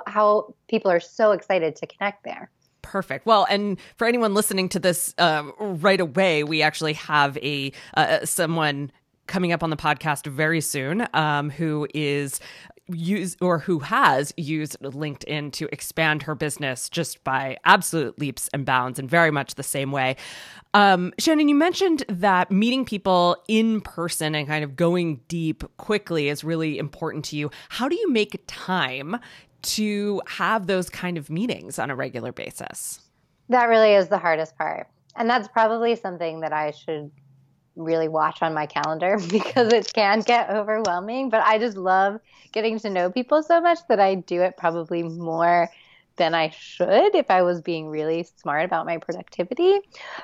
how 0.06 0.54
people 0.70 0.90
are 0.90 1.02
so 1.02 1.32
excited 1.32 1.76
to 1.76 1.86
connect 1.86 2.24
there 2.24 2.50
Perfect. 2.84 3.26
Well, 3.26 3.46
and 3.50 3.78
for 3.98 4.08
anyone 4.08 4.34
listening 4.34 4.70
to 4.70 4.80
this 4.80 5.14
uh, 5.18 5.44
right 5.60 6.00
away, 6.00 6.46
we 6.46 6.62
actually 6.62 6.94
have 6.94 7.38
a 7.40 7.74
uh, 7.96 8.26
someone 8.26 8.94
coming 9.28 9.52
up 9.52 9.64
on 9.64 9.70
the 9.70 9.78
podcast 9.78 10.26
very 10.28 10.62
soon 10.62 11.08
um, 11.14 11.50
who 11.50 11.88
is 11.94 12.40
use 12.90 13.36
or 13.42 13.60
who 13.60 13.80
has 13.80 14.34
used 14.38 14.80
LinkedIn 14.82 15.52
to 15.54 15.68
expand 15.72 16.24
her 16.24 16.36
business 16.36 16.90
just 16.90 17.24
by 17.24 17.58
absolute 17.66 18.18
leaps 18.18 18.50
and 18.54 18.66
bounds 18.66 18.98
in 18.98 19.08
very 19.08 19.32
much 19.32 19.56
the 19.56 19.64
same 19.64 19.92
way. 19.92 20.16
Um, 20.74 21.14
Shannon, 21.20 21.50
you 21.50 21.56
mentioned 21.56 22.06
that 22.08 22.52
meeting 22.52 22.86
people 22.86 23.38
in 23.48 23.82
person 23.82 24.36
and 24.36 24.48
kind 24.48 24.64
of 24.64 24.76
going 24.76 25.22
deep 25.28 25.64
quickly 25.78 26.30
is 26.30 26.44
really 26.44 26.78
important 26.78 27.26
to 27.26 27.36
you. 27.36 27.52
How 27.70 27.90
do 27.90 27.96
you 27.96 28.10
make 28.10 28.42
time 28.48 29.18
to 29.64 30.22
have 30.28 30.68
those 30.68 30.90
kind 30.90 31.18
of 31.18 31.30
meetings 31.30 31.80
on 31.80 31.90
a 31.90 31.96
regular 31.96 32.32
basis? 32.32 33.02
That 33.50 33.66
really 33.66 33.94
is 33.94 34.08
the 34.08 34.18
hardest 34.18 34.58
part. 34.58 34.88
And 35.16 35.30
that's 35.30 35.48
probably 35.48 35.96
something 35.96 36.42
that 36.42 36.54
I 36.54 36.72
should 36.72 37.12
really 37.78 38.08
watch 38.08 38.42
on 38.42 38.54
my 38.54 38.66
calendar 38.66 39.18
because 39.32 39.72
it 39.72 39.92
can 39.94 40.22
get 40.22 40.50
overwhelming. 40.50 41.30
But 41.30 41.42
I 41.42 41.60
just 41.60 41.78
love 41.78 42.20
getting 42.52 42.80
to 42.80 42.90
know 42.90 43.12
people 43.12 43.44
so 43.44 43.62
much 43.62 43.80
that 43.90 44.00
I 44.00 44.16
do 44.16 44.42
it 44.42 44.58
probably 44.58 45.04
more 45.04 45.70
than 46.18 46.34
I 46.34 46.50
should 46.50 47.14
if 47.14 47.30
I 47.30 47.44
was 47.44 47.62
being 47.62 47.90
really 47.90 48.24
smart 48.38 48.66
about 48.66 48.88
my 48.88 48.98
productivity. 48.98 49.80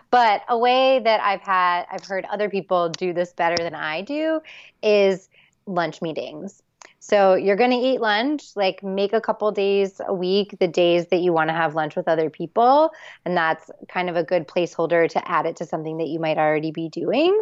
But 0.10 0.41
a 0.50 0.57
way 0.57 1.00
that 1.03 1.22
I've 1.22 1.41
had, 1.41 1.86
I've 1.91 2.03
heard 2.03 2.25
other 2.25 2.50
people 2.50 2.89
do 2.89 3.13
this 3.13 3.31
better 3.33 3.63
than 3.63 3.75
I 3.75 4.01
do 4.01 4.41
is 4.81 5.29
lunch 5.67 6.01
meetings. 6.01 6.62
So 7.05 7.36
you're 7.36 7.57
going 7.57 7.72
to 7.72 7.75
eat 7.75 8.00
lunch, 8.00 8.55
like 8.55 8.81
make 8.81 9.12
a 9.12 9.19
couple 9.19 9.51
days 9.51 10.00
a 10.07 10.13
week 10.13 10.55
the 10.62 10.69
days 10.69 11.07
that 11.07 11.19
you 11.19 11.33
want 11.33 11.50
to 11.50 11.53
have 11.53 11.75
lunch 11.75 11.98
with 11.98 12.07
other 12.07 12.29
people. 12.29 12.91
And 13.25 13.36
that's 13.36 13.69
kind 13.89 14.10
of 14.10 14.15
a 14.15 14.24
good 14.24 14.48
placeholder 14.48 15.10
to 15.10 15.29
add 15.29 15.45
it 15.45 15.57
to 15.57 15.65
something 15.65 15.98
that 15.98 16.07
you 16.07 16.17
might 16.17 16.38
already 16.38 16.72
be 16.72 16.88
doing. 16.88 17.38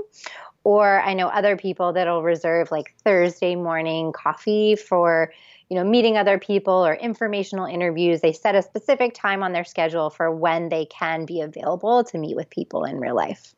Or 0.64 1.00
I 1.02 1.14
know 1.14 1.28
other 1.28 1.58
people 1.58 1.94
that'll 1.94 2.24
reserve 2.24 2.72
like 2.72 2.96
Thursday 3.04 3.56
morning 3.56 4.14
coffee 4.14 4.76
for, 4.76 5.32
you 5.70 5.78
know, 5.78 5.84
meeting 5.84 6.18
other 6.18 6.40
people 6.40 6.84
or 6.84 6.96
informational 6.96 7.68
interviews. 7.68 8.22
They 8.22 8.34
set 8.34 8.56
a 8.56 8.64
specific 8.64 9.14
time 9.14 9.44
on 9.44 9.54
their 9.54 9.64
schedule 9.64 10.10
for 10.10 10.32
when 10.32 10.70
they 10.70 10.86
can 10.86 11.28
be 11.28 11.40
available 11.40 12.04
to 12.06 12.18
meet 12.18 12.36
with 12.36 12.50
people 12.50 12.84
in 12.84 13.00
real 13.00 13.16
life. 13.16 13.54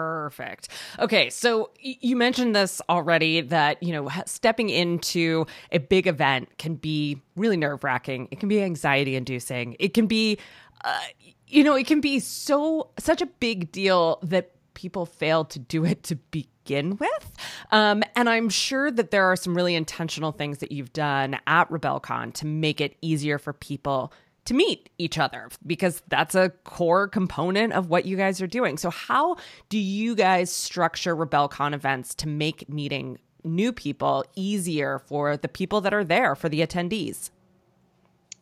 Perfect. 0.00 0.68
Okay, 0.98 1.28
so 1.28 1.70
you 1.78 2.16
mentioned 2.16 2.56
this 2.56 2.80
already 2.88 3.42
that, 3.42 3.82
you 3.82 3.92
know, 3.92 4.08
stepping 4.24 4.70
into 4.70 5.44
a 5.72 5.78
big 5.78 6.06
event 6.06 6.56
can 6.56 6.76
be 6.76 7.20
really 7.36 7.56
nerve 7.56 7.84
wracking. 7.84 8.28
It 8.30 8.40
can 8.40 8.48
be 8.48 8.62
anxiety 8.62 9.14
inducing. 9.14 9.76
It 9.78 9.92
can 9.92 10.06
be, 10.06 10.38
uh, 10.84 11.00
you 11.46 11.64
know, 11.64 11.74
it 11.74 11.86
can 11.86 12.00
be 12.00 12.18
so, 12.18 12.90
such 12.98 13.20
a 13.20 13.26
big 13.26 13.72
deal 13.72 14.18
that 14.22 14.52
people 14.72 15.04
fail 15.04 15.44
to 15.44 15.58
do 15.58 15.84
it 15.84 16.02
to 16.04 16.16
begin 16.16 16.96
with. 16.96 17.32
Um, 17.70 18.02
and 18.16 18.28
I'm 18.28 18.48
sure 18.48 18.90
that 18.90 19.10
there 19.10 19.26
are 19.26 19.36
some 19.36 19.54
really 19.54 19.74
intentional 19.74 20.32
things 20.32 20.58
that 20.58 20.72
you've 20.72 20.92
done 20.94 21.38
at 21.46 21.68
RebelleCon 21.68 22.32
to 22.34 22.46
make 22.46 22.80
it 22.80 22.96
easier 23.02 23.38
for 23.38 23.52
people 23.52 24.12
to 24.50 24.54
meet 24.56 24.90
each 24.98 25.16
other 25.16 25.48
because 25.64 26.02
that's 26.08 26.34
a 26.34 26.50
core 26.64 27.06
component 27.06 27.72
of 27.72 27.88
what 27.88 28.04
you 28.04 28.16
guys 28.16 28.42
are 28.42 28.48
doing. 28.48 28.76
So, 28.78 28.90
how 28.90 29.36
do 29.68 29.78
you 29.78 30.16
guys 30.16 30.50
structure 30.50 31.14
RebelleCon 31.14 31.72
events 31.72 32.16
to 32.16 32.28
make 32.28 32.68
meeting 32.68 33.18
new 33.44 33.72
people 33.72 34.24
easier 34.34 34.98
for 34.98 35.36
the 35.36 35.46
people 35.46 35.80
that 35.82 35.94
are 35.94 36.02
there, 36.02 36.34
for 36.34 36.48
the 36.48 36.62
attendees? 36.62 37.30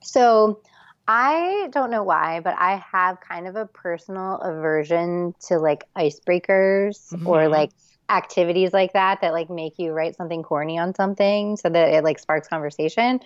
So, 0.01 0.63
I 1.07 1.69
don't 1.73 1.91
know 1.91 2.05
why, 2.05 2.41
but 2.41 2.55
I 2.59 2.83
have 2.91 3.21
kind 3.21 3.47
of 3.47 3.57
a 3.57 3.67
personal 3.67 4.37
aversion 4.37 5.35
to 5.49 5.59
like 5.59 5.85
icebreakers 5.95 7.13
mm-hmm. 7.13 7.27
or 7.27 7.49
like 7.49 7.71
activities 8.09 8.73
like 8.73 8.95
that 8.95 9.21
that 9.21 9.35
like 9.35 9.51
make 9.51 9.79
you 9.79 9.93
write 9.93 10.17
something 10.17 10.43
corny 10.43 10.79
on 10.79 10.95
something 10.95 11.59
so 11.59 11.69
that 11.69 11.93
it 11.93 12.03
like 12.03 12.19
sparks 12.19 12.49
conversation. 12.49 13.21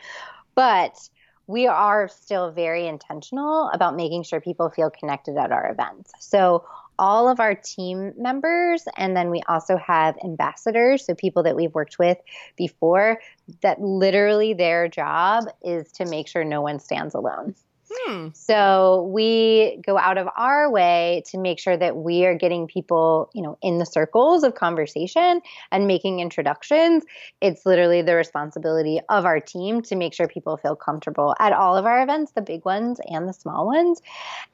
But 0.57 0.99
we 1.47 1.67
are 1.67 2.09
still 2.09 2.51
very 2.51 2.87
intentional 2.87 3.71
about 3.73 3.97
making 3.97 4.23
sure 4.23 4.41
people 4.41 4.71
feel 4.71 4.91
connected 4.91 5.37
at 5.37 5.53
our 5.53 5.71
events. 5.71 6.13
So, 6.21 6.65
all 6.99 7.29
of 7.29 7.41
our 7.41 7.55
team 7.55 8.13
members, 8.17 8.85
and 8.97 9.17
then 9.17 9.31
we 9.31 9.43
also 9.49 9.77
have 9.77 10.17
ambassadors, 10.23 11.05
so 11.05 11.15
people 11.15 11.43
that 11.43 11.57
we've 11.57 11.75
worked 11.75 11.99
with 11.99 12.19
before, 12.57 13.19
that 13.63 13.81
literally 13.81 14.55
their 14.55 14.89
job 14.89 15.45
is 15.63 15.91
to 15.93 16.05
make 16.05 16.29
sure 16.29 16.45
no 16.45 16.61
one 16.61 16.79
stands 16.79 17.15
alone. 17.15 17.55
Hmm. 17.95 18.29
So 18.33 19.11
we 19.13 19.83
go 19.87 19.99
out 19.99 20.19
of 20.19 20.29
our 20.37 20.71
way 20.71 21.23
to 21.27 21.39
make 21.39 21.59
sure 21.59 21.77
that 21.77 21.97
we 21.97 22.25
are 22.25 22.35
getting 22.35 22.67
people, 22.67 23.31
you 23.35 23.43
know, 23.43 23.59
in 23.63 23.79
the 23.79 23.87
circles 23.87 24.45
of 24.45 24.55
conversation 24.55 25.41
and 25.71 25.87
making 25.87 26.21
introductions. 26.21 27.05
It's 27.41 27.67
literally 27.67 28.03
the 28.03 28.15
responsibility 28.15 29.01
of 29.09 29.25
our 29.25 29.41
team 29.41 29.83
to 29.83 29.97
make 29.97 30.15
sure 30.15 30.27
people 30.27 30.57
feel 30.57 30.77
comfortable 30.77 31.35
at 31.39 31.53
all 31.53 31.77
of 31.77 31.85
our 31.85 32.03
events, 32.03 32.33
the 32.33 32.43
big 32.43 32.65
ones 32.65 33.01
and 33.07 33.29
the 33.29 33.33
small 33.33 33.67
ones. 33.67 34.01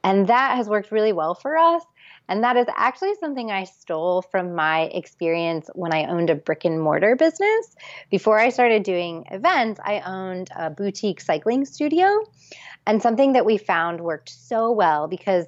And 0.02 0.26
that 0.28 0.56
has 0.56 0.68
worked 0.68 0.90
really 0.90 1.12
well 1.12 1.34
for 1.34 1.56
us. 1.56 1.82
And 2.28 2.44
that 2.44 2.56
is 2.56 2.66
actually 2.76 3.14
something 3.20 3.50
I 3.50 3.64
stole 3.64 4.22
from 4.22 4.54
my 4.54 4.82
experience 4.82 5.70
when 5.74 5.94
I 5.94 6.04
owned 6.04 6.30
a 6.30 6.34
brick 6.34 6.64
and 6.64 6.80
mortar 6.80 7.16
business. 7.16 7.74
Before 8.10 8.38
I 8.38 8.50
started 8.50 8.82
doing 8.82 9.24
events, 9.30 9.80
I 9.82 10.00
owned 10.00 10.50
a 10.54 10.68
boutique 10.70 11.20
cycling 11.20 11.64
studio. 11.64 12.22
And 12.86 13.02
something 13.02 13.32
that 13.32 13.44
we 13.44 13.58
found 13.58 14.00
worked 14.00 14.30
so 14.30 14.70
well 14.70 15.08
because 15.08 15.46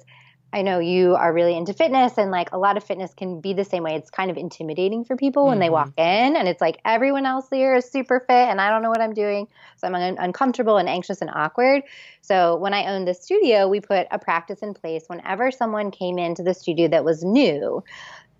I 0.53 0.61
know 0.63 0.79
you 0.79 1.15
are 1.15 1.33
really 1.33 1.55
into 1.55 1.73
fitness 1.73 2.17
and 2.17 2.29
like 2.29 2.51
a 2.51 2.57
lot 2.57 2.75
of 2.75 2.83
fitness 2.83 3.13
can 3.13 3.39
be 3.39 3.53
the 3.53 3.63
same 3.63 3.83
way. 3.83 3.95
It's 3.95 4.09
kind 4.09 4.29
of 4.29 4.37
intimidating 4.37 5.05
for 5.05 5.15
people 5.15 5.45
when 5.45 5.53
mm-hmm. 5.53 5.61
they 5.61 5.69
walk 5.69 5.93
in 5.97 6.35
and 6.35 6.47
it's 6.47 6.59
like 6.59 6.79
everyone 6.83 7.25
else 7.25 7.47
here 7.49 7.75
is 7.75 7.89
super 7.89 8.19
fit 8.19 8.49
and 8.49 8.59
I 8.59 8.69
don't 8.69 8.81
know 8.81 8.89
what 8.89 9.01
I'm 9.01 9.13
doing. 9.13 9.47
So 9.77 9.87
I'm 9.87 9.95
un- 9.95 10.17
uncomfortable 10.19 10.77
and 10.77 10.89
anxious 10.89 11.21
and 11.21 11.29
awkward. 11.33 11.83
So 12.21 12.57
when 12.57 12.73
I 12.73 12.85
owned 12.87 13.07
the 13.07 13.13
studio, 13.13 13.67
we 13.67 13.79
put 13.79 14.07
a 14.11 14.19
practice 14.19 14.59
in 14.59 14.73
place 14.73 15.05
whenever 15.07 15.51
someone 15.51 15.89
came 15.89 16.19
into 16.19 16.43
the 16.43 16.53
studio 16.53 16.87
that 16.89 17.05
was 17.05 17.23
new 17.23 17.83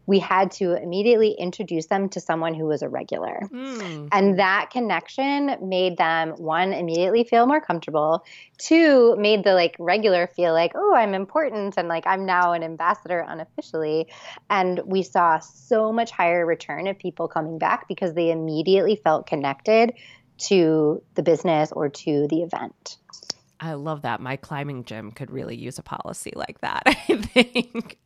we 0.05 0.19
had 0.19 0.51
to 0.51 0.81
immediately 0.81 1.35
introduce 1.39 1.87
them 1.87 2.09
to 2.09 2.19
someone 2.19 2.53
who 2.53 2.65
was 2.65 2.81
a 2.81 2.89
regular. 2.89 3.41
Mm. 3.51 4.09
And 4.11 4.39
that 4.39 4.69
connection 4.71 5.57
made 5.61 5.97
them 5.97 6.31
one 6.31 6.73
immediately 6.73 7.23
feel 7.23 7.45
more 7.45 7.61
comfortable, 7.61 8.25
two 8.57 9.15
made 9.17 9.43
the 9.43 9.53
like 9.53 9.75
regular 9.79 10.27
feel 10.27 10.53
like, 10.53 10.71
"Oh, 10.75 10.93
I'm 10.95 11.13
important 11.13 11.75
and 11.77 11.87
like 11.87 12.05
I'm 12.07 12.25
now 12.25 12.53
an 12.53 12.63
ambassador 12.63 13.25
unofficially." 13.27 14.07
And 14.49 14.81
we 14.85 15.03
saw 15.03 15.39
so 15.39 15.91
much 15.91 16.11
higher 16.11 16.45
return 16.45 16.87
of 16.87 16.97
people 16.97 17.27
coming 17.27 17.57
back 17.57 17.87
because 17.87 18.13
they 18.13 18.31
immediately 18.31 18.95
felt 18.95 19.27
connected 19.27 19.93
to 20.37 21.03
the 21.15 21.23
business 21.23 21.71
or 21.71 21.89
to 21.89 22.27
the 22.29 22.41
event. 22.41 22.97
I 23.61 23.73
love 23.73 24.01
that. 24.01 24.19
My 24.19 24.37
climbing 24.37 24.85
gym 24.85 25.11
could 25.11 25.29
really 25.29 25.55
use 25.55 25.77
a 25.77 25.83
policy 25.83 26.33
like 26.35 26.59
that, 26.61 26.81
I 26.87 26.93
think. 27.17 27.99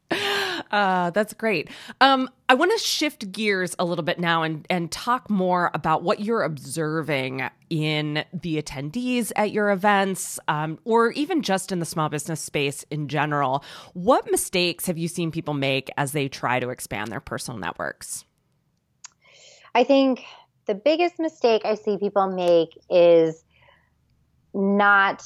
Uh, 0.71 1.09
that's 1.11 1.33
great. 1.33 1.69
Um, 2.01 2.29
I 2.47 2.53
want 2.53 2.71
to 2.71 2.77
shift 2.77 3.31
gears 3.31 3.75
a 3.79 3.85
little 3.85 4.03
bit 4.03 4.19
now 4.19 4.43
and, 4.43 4.65
and 4.69 4.91
talk 4.91 5.29
more 5.29 5.71
about 5.73 6.03
what 6.03 6.19
you're 6.19 6.43
observing 6.43 7.49
in 7.69 8.23
the 8.33 8.61
attendees 8.61 9.31
at 9.35 9.51
your 9.51 9.71
events 9.71 10.39
um, 10.47 10.79
or 10.83 11.11
even 11.11 11.41
just 11.41 11.71
in 11.71 11.79
the 11.79 11.85
small 11.85 12.09
business 12.09 12.41
space 12.41 12.83
in 12.91 13.07
general. 13.07 13.63
What 13.93 14.29
mistakes 14.29 14.85
have 14.85 14.97
you 14.97 15.07
seen 15.07 15.31
people 15.31 15.53
make 15.53 15.89
as 15.97 16.11
they 16.11 16.27
try 16.27 16.59
to 16.59 16.69
expand 16.69 17.11
their 17.11 17.19
personal 17.19 17.59
networks? 17.59 18.25
I 19.73 19.83
think 19.83 20.23
the 20.67 20.75
biggest 20.75 21.19
mistake 21.19 21.63
I 21.65 21.75
see 21.75 21.97
people 21.97 22.27
make 22.31 22.69
is 22.89 23.43
not 24.53 25.23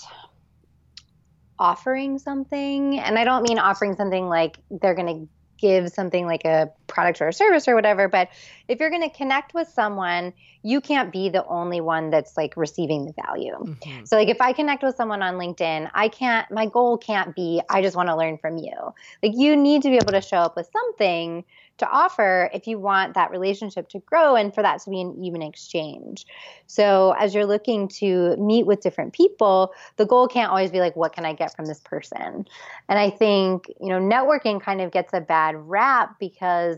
offering 1.59 2.17
something. 2.17 2.97
And 2.99 3.19
I 3.19 3.23
don't 3.25 3.43
mean 3.43 3.59
offering 3.59 3.95
something 3.95 4.27
like 4.27 4.57
they're 4.71 4.95
going 4.95 5.07
to 5.07 5.27
give 5.59 5.89
something 5.89 6.25
like 6.25 6.45
a 6.45 6.71
product 6.87 7.21
or 7.21 7.27
a 7.27 7.33
service 7.33 7.67
or 7.67 7.75
whatever. 7.75 8.07
But 8.07 8.29
if 8.67 8.79
you're 8.79 8.89
going 8.89 9.07
to 9.07 9.15
connect 9.15 9.53
with 9.53 9.67
someone, 9.67 10.33
you 10.63 10.81
can't 10.81 11.11
be 11.11 11.29
the 11.29 11.45
only 11.45 11.81
one 11.81 12.09
that's 12.09 12.35
like 12.37 12.55
receiving 12.55 13.05
the 13.05 13.13
value. 13.25 13.53
Mm-hmm. 13.53 14.05
So, 14.05 14.15
like, 14.15 14.29
if 14.29 14.41
I 14.41 14.53
connect 14.53 14.83
with 14.83 14.95
someone 14.95 15.21
on 15.21 15.35
LinkedIn, 15.35 15.89
I 15.93 16.07
can't, 16.07 16.49
my 16.51 16.65
goal 16.65 16.97
can't 16.97 17.35
be, 17.35 17.61
I 17.69 17.81
just 17.81 17.95
want 17.95 18.07
to 18.09 18.15
learn 18.15 18.37
from 18.37 18.57
you. 18.57 18.73
Like, 19.21 19.33
you 19.35 19.55
need 19.55 19.81
to 19.83 19.89
be 19.89 19.95
able 19.95 20.11
to 20.11 20.21
show 20.21 20.37
up 20.37 20.55
with 20.55 20.69
something 20.71 21.43
to 21.79 21.89
offer 21.89 22.49
if 22.53 22.67
you 22.67 22.79
want 22.79 23.15
that 23.15 23.31
relationship 23.31 23.89
to 23.89 23.99
grow 23.99 24.35
and 24.35 24.53
for 24.53 24.61
that 24.61 24.81
to 24.81 24.89
be 24.89 25.01
an 25.01 25.23
even 25.23 25.41
exchange. 25.41 26.25
So, 26.67 27.15
as 27.19 27.33
you're 27.33 27.45
looking 27.45 27.87
to 27.99 28.35
meet 28.37 28.65
with 28.65 28.81
different 28.81 29.13
people, 29.13 29.73
the 29.97 30.05
goal 30.05 30.27
can't 30.27 30.49
always 30.49 30.71
be 30.71 30.79
like, 30.79 30.95
what 30.95 31.13
can 31.13 31.25
I 31.25 31.33
get 31.33 31.55
from 31.55 31.65
this 31.65 31.79
person? 31.79 32.47
And 32.87 32.99
I 32.99 33.09
think, 33.09 33.67
you 33.79 33.89
know, 33.89 33.99
networking 33.99 34.61
kind 34.61 34.81
of 34.81 34.91
gets 34.91 35.13
a 35.13 35.21
bad 35.21 35.55
rap 35.55 36.15
because 36.19 36.77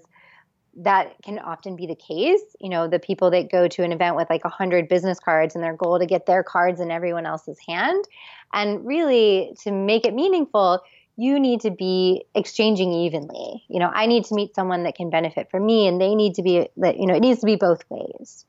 that 0.77 1.21
can 1.23 1.37
often 1.39 1.75
be 1.75 1.85
the 1.85 1.95
case. 1.95 2.41
You 2.59 2.69
know, 2.69 2.87
the 2.87 2.99
people 2.99 3.29
that 3.31 3.51
go 3.51 3.67
to 3.67 3.83
an 3.83 3.91
event 3.91 4.15
with 4.15 4.29
like 4.29 4.43
100 4.43 4.87
business 4.87 5.19
cards 5.19 5.55
and 5.55 5.63
their 5.63 5.75
goal 5.75 5.99
to 5.99 6.05
get 6.05 6.25
their 6.25 6.43
cards 6.43 6.79
in 6.79 6.91
everyone 6.91 7.25
else's 7.25 7.59
hand. 7.67 8.05
And 8.53 8.85
really, 8.85 9.53
to 9.63 9.71
make 9.71 10.05
it 10.05 10.13
meaningful, 10.13 10.81
you 11.21 11.39
need 11.39 11.61
to 11.61 11.69
be 11.69 12.25
exchanging 12.33 12.91
evenly. 12.91 13.63
You 13.67 13.79
know, 13.79 13.91
I 13.93 14.07
need 14.07 14.25
to 14.25 14.33
meet 14.33 14.55
someone 14.55 14.83
that 14.83 14.95
can 14.95 15.11
benefit 15.11 15.51
from 15.51 15.67
me, 15.67 15.87
and 15.87 16.01
they 16.01 16.15
need 16.15 16.33
to 16.35 16.41
be, 16.41 16.67
that, 16.77 16.97
you 16.97 17.05
know, 17.05 17.13
it 17.13 17.19
needs 17.19 17.41
to 17.41 17.45
be 17.45 17.55
both 17.55 17.83
ways. 17.89 18.43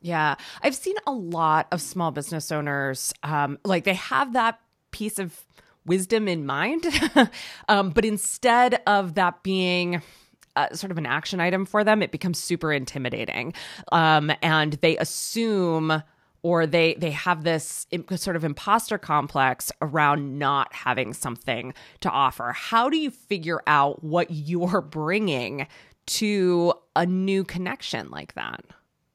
Yeah. 0.00 0.36
I've 0.62 0.74
seen 0.74 0.96
a 1.06 1.12
lot 1.12 1.66
of 1.70 1.82
small 1.82 2.10
business 2.10 2.50
owners, 2.50 3.12
um, 3.22 3.58
like 3.62 3.84
they 3.84 3.94
have 3.94 4.32
that 4.32 4.58
piece 4.90 5.18
of 5.18 5.44
wisdom 5.84 6.28
in 6.28 6.46
mind, 6.46 6.86
um, 7.68 7.90
but 7.90 8.06
instead 8.06 8.80
of 8.86 9.14
that 9.16 9.42
being, 9.42 10.00
uh, 10.56 10.72
sort 10.72 10.90
of 10.90 10.96
an 10.96 11.06
action 11.06 11.40
item 11.40 11.66
for 11.66 11.84
them, 11.84 12.02
it 12.02 12.10
becomes 12.10 12.38
super 12.42 12.72
intimidating. 12.72 13.52
Um, 13.92 14.32
and 14.40 14.72
they 14.74 14.96
assume 14.96 16.02
or 16.42 16.66
they 16.66 16.94
they 16.94 17.10
have 17.10 17.44
this 17.44 17.86
sort 18.16 18.36
of 18.36 18.44
imposter 18.44 18.98
complex 18.98 19.72
around 19.82 20.38
not 20.38 20.72
having 20.72 21.12
something 21.12 21.74
to 22.00 22.10
offer. 22.10 22.52
How 22.52 22.88
do 22.88 22.96
you 22.96 23.10
figure 23.10 23.62
out 23.66 24.02
what 24.02 24.30
you're 24.30 24.80
bringing 24.80 25.66
to 26.06 26.72
a 26.96 27.04
new 27.04 27.44
connection 27.44 28.10
like 28.10 28.34
that 28.34 28.64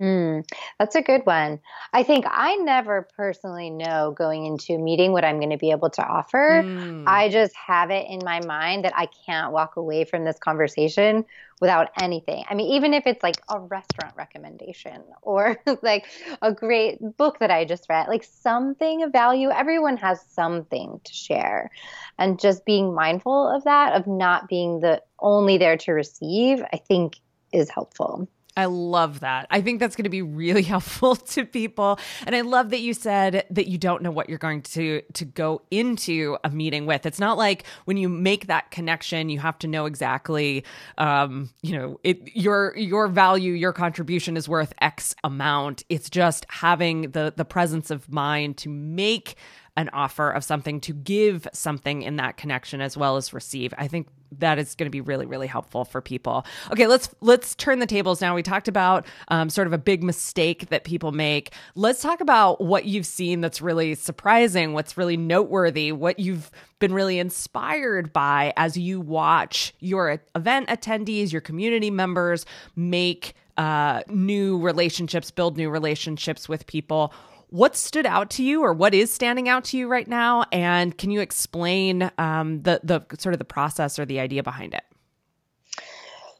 Mm, 0.04 0.44
that's 0.80 0.96
a 0.96 1.02
good 1.02 1.22
one. 1.24 1.62
I 1.94 2.04
think 2.04 2.26
I 2.28 2.56
never 2.56 3.08
personally 3.16 3.70
know 3.70 4.14
going 4.18 4.46
into 4.46 4.74
a 4.74 4.78
meeting 4.78 5.14
what 5.14 5.24
I'm 5.24 5.40
going 5.40 5.52
to 5.52 5.58
be 5.58 5.72
able 5.72 5.92
to 5.92 6.06
offer. 6.06 6.66
Mm. 6.66 7.06
I 7.08 7.30
just 7.30 7.56
have 7.56 7.90
it 7.90 8.08
in 8.10 8.20
my 8.26 8.42
mind 8.46 8.84
that 8.84 8.92
I 8.98 9.08
can't 9.26 9.54
walk 9.54 9.78
away 9.78 10.04
from 10.04 10.26
this 10.26 10.38
conversation 10.38 11.24
without 11.62 11.90
anything. 12.02 12.44
I 12.50 12.54
mean, 12.54 12.74
even 12.74 12.94
if 12.94 13.08
it's 13.08 13.24
like 13.24 13.38
a 13.48 13.62
restaurant 13.62 14.14
recommendation 14.18 15.02
or 15.22 15.58
like 15.82 16.06
a 16.42 16.52
great 16.52 17.00
book 17.16 17.40
that 17.40 17.50
I 17.50 17.64
just 17.64 17.86
read, 17.88 18.10
like 18.10 18.26
something 18.26 19.04
of 19.04 19.14
value, 19.14 19.52
everyone 19.52 19.96
has 19.98 20.22
something 20.32 21.00
to 21.02 21.14
share. 21.14 21.72
And 22.20 22.42
just 22.42 22.66
being 22.66 22.94
mindful 22.94 23.48
of 23.48 23.64
that, 23.64 23.94
of 23.94 24.06
not 24.06 24.50
being 24.50 24.82
the 24.82 25.02
only 25.20 25.58
there 25.58 25.78
to 25.78 25.94
receive, 25.94 26.62
I 26.74 26.78
think 26.78 27.22
is 27.54 27.70
helpful. 27.70 28.28
I 28.56 28.66
love 28.66 29.22
that. 29.22 29.48
I 29.50 29.62
think 29.62 29.80
that's 29.80 29.96
going 29.96 30.04
to 30.04 30.10
be 30.10 30.22
really 30.22 30.62
helpful 30.74 31.16
to 31.16 31.46
people. 31.46 32.00
And 32.26 32.36
I 32.36 32.42
love 32.42 32.70
that 32.70 32.82
you 32.82 32.94
said 32.94 33.46
that 33.50 33.68
you 33.68 33.78
don't 33.78 34.02
know 34.02 34.12
what 34.12 34.30
you're 34.30 34.38
going 34.38 34.62
to 34.62 35.02
to 35.14 35.26
go 35.26 35.62
into 35.72 36.38
a 36.44 36.50
meeting 36.50 36.86
with. 36.86 37.06
It's 37.06 37.20
not 37.20 37.38
like 37.38 37.64
when 37.86 37.98
you 37.98 38.10
make 38.10 38.48
that 38.48 38.72
connection, 38.72 39.30
you 39.30 39.40
have 39.40 39.58
to 39.60 39.68
know 39.68 39.86
exactly 39.86 40.64
um, 40.98 41.50
you 41.62 41.78
know, 41.78 42.00
it 42.04 42.36
your 42.36 42.76
your 42.78 43.08
value, 43.08 43.54
your 43.54 43.74
contribution 43.74 44.38
is 44.38 44.48
worth 44.48 44.74
X 44.80 45.16
amount. 45.24 45.84
It's 45.90 46.10
just 46.10 46.46
having 46.50 47.12
the 47.12 47.34
the 47.36 47.46
presence 47.46 47.90
of 47.90 48.12
mind 48.12 48.58
to 48.58 48.70
make 48.70 49.36
an 49.76 49.90
offer 49.90 50.30
of 50.30 50.44
something 50.44 50.80
to 50.82 50.94
give 50.94 51.48
something 51.52 52.04
in 52.04 52.18
that 52.18 52.38
connection 52.38 52.82
as 52.82 52.96
well 52.96 53.18
as 53.18 53.34
receive. 53.34 53.74
I 53.78 53.88
think 53.88 54.08
that 54.40 54.58
is 54.58 54.76
going 54.76 54.86
to 54.86 54.92
be 54.92 55.02
really 55.02 55.26
really 55.26 55.48
helpful 55.48 55.86
for 55.86 56.02
people. 56.02 56.46
Okay 56.72 56.88
let's 56.88 57.10
let's 57.22 57.56
turn 57.56 57.80
the 57.80 57.86
tables 57.86 58.22
now. 58.22 58.36
We 58.36 58.44
talked 58.44 58.68
about 58.68 59.06
um, 59.28 59.50
sort 59.50 59.68
of 59.68 59.74
a 59.74 59.78
big 59.78 60.04
mistake 60.04 60.70
that 60.70 60.84
people 60.84 61.12
make. 61.12 61.54
Let's 61.76 62.02
talk 62.02 62.22
about 62.22 62.62
what 62.62 62.86
you've 62.86 63.06
seen 63.06 63.42
that's 63.42 63.62
really 63.62 63.96
surprising 63.96 64.74
what's 64.74 64.98
really 64.98 65.18
noteworthy 65.18 65.92
what 65.92 66.20
you've 66.20 66.52
been 66.80 66.94
really 66.94 67.20
inspired 67.20 68.12
by 68.12 68.54
as 68.58 68.78
you 68.78 69.00
watch 69.00 69.74
your 69.80 70.22
event 70.36 70.68
attendees 70.70 71.32
your 71.32 71.42
community 71.42 71.90
members 71.90 72.46
make 72.76 73.34
uh, 73.58 74.02
new 74.08 74.60
relationships 74.60 75.30
build 75.32 75.58
new 75.58 75.70
relationships 75.70 76.50
with 76.50 76.66
people 76.66 77.14
what 77.54 77.76
stood 77.76 78.06
out 78.06 78.30
to 78.32 78.44
you 78.44 78.64
or 78.64 78.74
what 78.74 78.94
is 78.94 79.14
standing 79.14 79.48
out 79.48 79.64
to 79.66 79.78
you 79.78 79.88
right 79.88 80.08
now? 80.08 80.46
And 80.52 80.98
can 80.98 81.12
you 81.12 81.22
explain 81.22 82.12
um, 82.18 82.62
the 82.64 82.82
the 82.84 83.06
sort 83.18 83.34
of 83.34 83.40
the 83.40 83.46
process 83.46 84.00
or 84.00 84.06
the 84.06 84.20
idea 84.20 84.44
behind 84.44 84.74
it? 84.74 84.84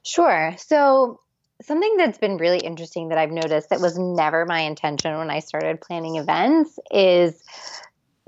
Sure. 0.04 0.56
So 0.58 1.20
something 1.62 1.96
that's 1.98 2.18
been 2.18 2.36
really 2.36 2.58
interesting 2.58 3.08
that 3.08 3.18
i've 3.18 3.32
noticed 3.32 3.70
that 3.70 3.80
was 3.80 3.98
never 3.98 4.46
my 4.46 4.62
intention 4.62 5.18
when 5.18 5.30
i 5.30 5.40
started 5.40 5.80
planning 5.80 6.18
events 6.18 6.78
is 6.92 7.42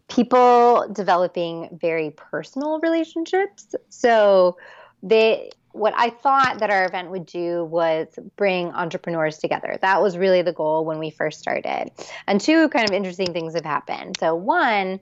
people 0.08 0.88
developing 0.94 1.78
very 1.82 2.12
personal 2.12 2.80
relationships. 2.80 3.76
So 3.90 4.58
they 5.02 5.52
what 5.76 5.94
I 5.98 6.10
thought 6.10 6.60
that 6.60 6.70
our 6.70 6.86
event 6.86 7.12
would 7.12 7.26
do 7.26 7.66
was 7.66 8.08
bring 8.38 8.72
entrepreneurs 8.72 9.40
together. 9.40 9.78
That 9.82 10.02
was 10.02 10.18
really 10.18 10.42
the 10.42 10.54
goal 10.54 10.86
when 10.86 11.00
we 11.00 11.10
first 11.10 11.40
started. 11.40 11.92
And 12.28 12.40
two 12.40 12.70
kind 12.70 12.88
of 12.88 12.94
interesting 12.94 13.34
things 13.34 13.56
have 13.56 13.66
happened. 13.66 14.16
So, 14.18 14.36
one, 14.36 15.02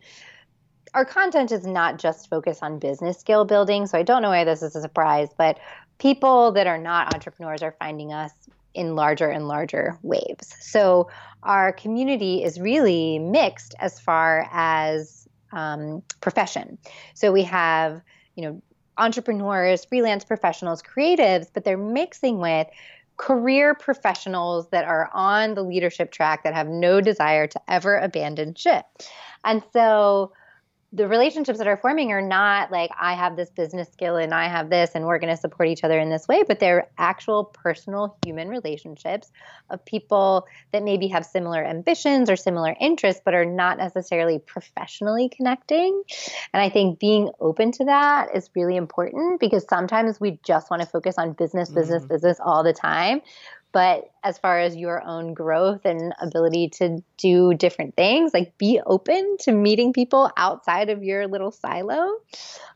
our 0.96 1.06
content 1.06 1.52
is 1.52 1.68
not 1.68 2.00
just 2.00 2.28
focused 2.28 2.64
on 2.64 2.80
business 2.80 3.20
skill 3.20 3.46
building. 3.46 3.86
So, 3.86 4.00
I 4.00 4.04
don't 4.04 4.24
know 4.24 4.30
why 4.30 4.46
this 4.46 4.64
is 4.64 4.76
a 4.76 4.82
surprise, 4.82 5.30
but 5.38 5.60
people 6.00 6.54
that 6.54 6.66
are 6.66 6.80
not 6.80 7.14
entrepreneurs 7.14 7.62
are 7.62 7.76
finding 7.78 8.12
us 8.12 8.32
in 8.74 8.96
larger 8.96 9.30
and 9.30 9.48
larger 9.48 10.00
waves. 10.02 10.56
So, 10.60 11.08
our 11.44 11.72
community 11.72 12.44
is 12.44 12.60
really 12.60 13.20
mixed 13.20 13.76
as 13.80 14.00
far 14.00 14.50
as 14.52 15.28
um, 15.52 16.02
profession. 16.20 16.80
So, 17.14 17.32
we 17.32 17.44
have 17.44 18.02
you 18.36 18.44
know 18.44 18.62
entrepreneurs, 18.98 19.86
freelance 19.86 20.24
professionals, 20.24 20.82
creatives, 20.82 21.48
but 21.54 21.64
they're 21.64 21.78
mixing 21.78 22.40
with 22.40 22.68
career 23.18 23.76
professionals 23.76 24.68
that 24.70 24.86
are 24.86 25.10
on 25.14 25.54
the 25.54 25.64
leadership 25.64 26.12
track 26.12 26.44
that 26.44 26.54
have 26.54 26.68
no 26.68 27.00
desire 27.00 27.48
to 27.48 27.62
ever 27.68 27.98
abandon 27.98 28.56
ship. 28.56 28.86
And 29.44 29.62
so 29.72 30.32
the 30.94 31.08
relationships 31.08 31.58
that 31.58 31.68
are 31.68 31.78
forming 31.78 32.12
are 32.12 32.22
not 32.22 32.72
like 32.72 32.92
I 33.00 33.16
have 33.16 33.36
this 33.36 33.50
business 33.50 33.90
skill 33.92 34.16
and 34.16 34.32
I 34.32 34.48
have 34.48 34.70
this 34.70 34.92
and 34.94 35.06
we're 35.06 35.18
going 35.18 35.34
to 35.34 35.42
support 35.42 35.68
each 35.68 35.84
other 35.84 36.00
in 36.00 36.12
this 36.12 36.28
way, 36.28 36.44
but 36.48 36.60
they're 36.60 36.88
actual 37.00 37.46
personal 37.46 38.16
human 38.24 38.48
relationships 38.48 39.32
of 39.72 39.84
people 39.86 40.46
that 40.72 40.84
maybe 40.84 41.08
have 41.08 41.26
similar 41.26 41.66
ambitions 41.66 42.30
or 42.30 42.36
similar 42.36 42.76
interests, 42.80 43.24
but 43.26 43.34
are 43.34 43.44
not 43.44 43.80
necessarily 43.80 44.38
professionally 44.38 45.30
connecting. 45.30 46.04
And 46.54 46.62
I 46.62 46.70
think 46.70 47.00
being 47.00 47.32
open 47.40 47.72
to 47.72 47.86
that 47.86 48.36
is 48.36 48.52
really 48.56 48.76
important 48.76 49.40
because 49.40 49.66
sometimes 49.68 50.20
we 50.20 50.40
just 50.46 50.70
want 50.70 50.84
to 50.84 50.88
focus 50.88 51.16
on 51.18 51.34
business, 51.34 51.70
business, 51.70 52.04
mm-hmm. 52.04 52.14
business 52.14 52.38
all 52.40 52.64
the 52.64 52.74
time 52.74 53.22
but 53.74 54.12
as 54.24 54.38
far 54.38 54.60
as 54.60 54.76
your 54.76 55.04
own 55.04 55.34
growth 55.34 55.82
and 55.84 56.14
ability 56.22 56.70
to 56.70 57.04
do 57.18 57.54
different 57.56 57.96
things, 57.96 58.34
like 58.34 58.58
be 58.58 58.80
open 58.86 59.36
to 59.42 59.52
meeting 59.52 59.92
people 59.92 60.32
outside 60.38 60.90
of 60.90 61.04
your 61.04 61.28
little 61.28 61.52
silo. 61.52 62.20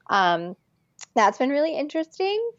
Um, 0.10 0.56
that's 1.16 1.38
been 1.38 1.50
really 1.50 1.78
interesting. 1.78 2.52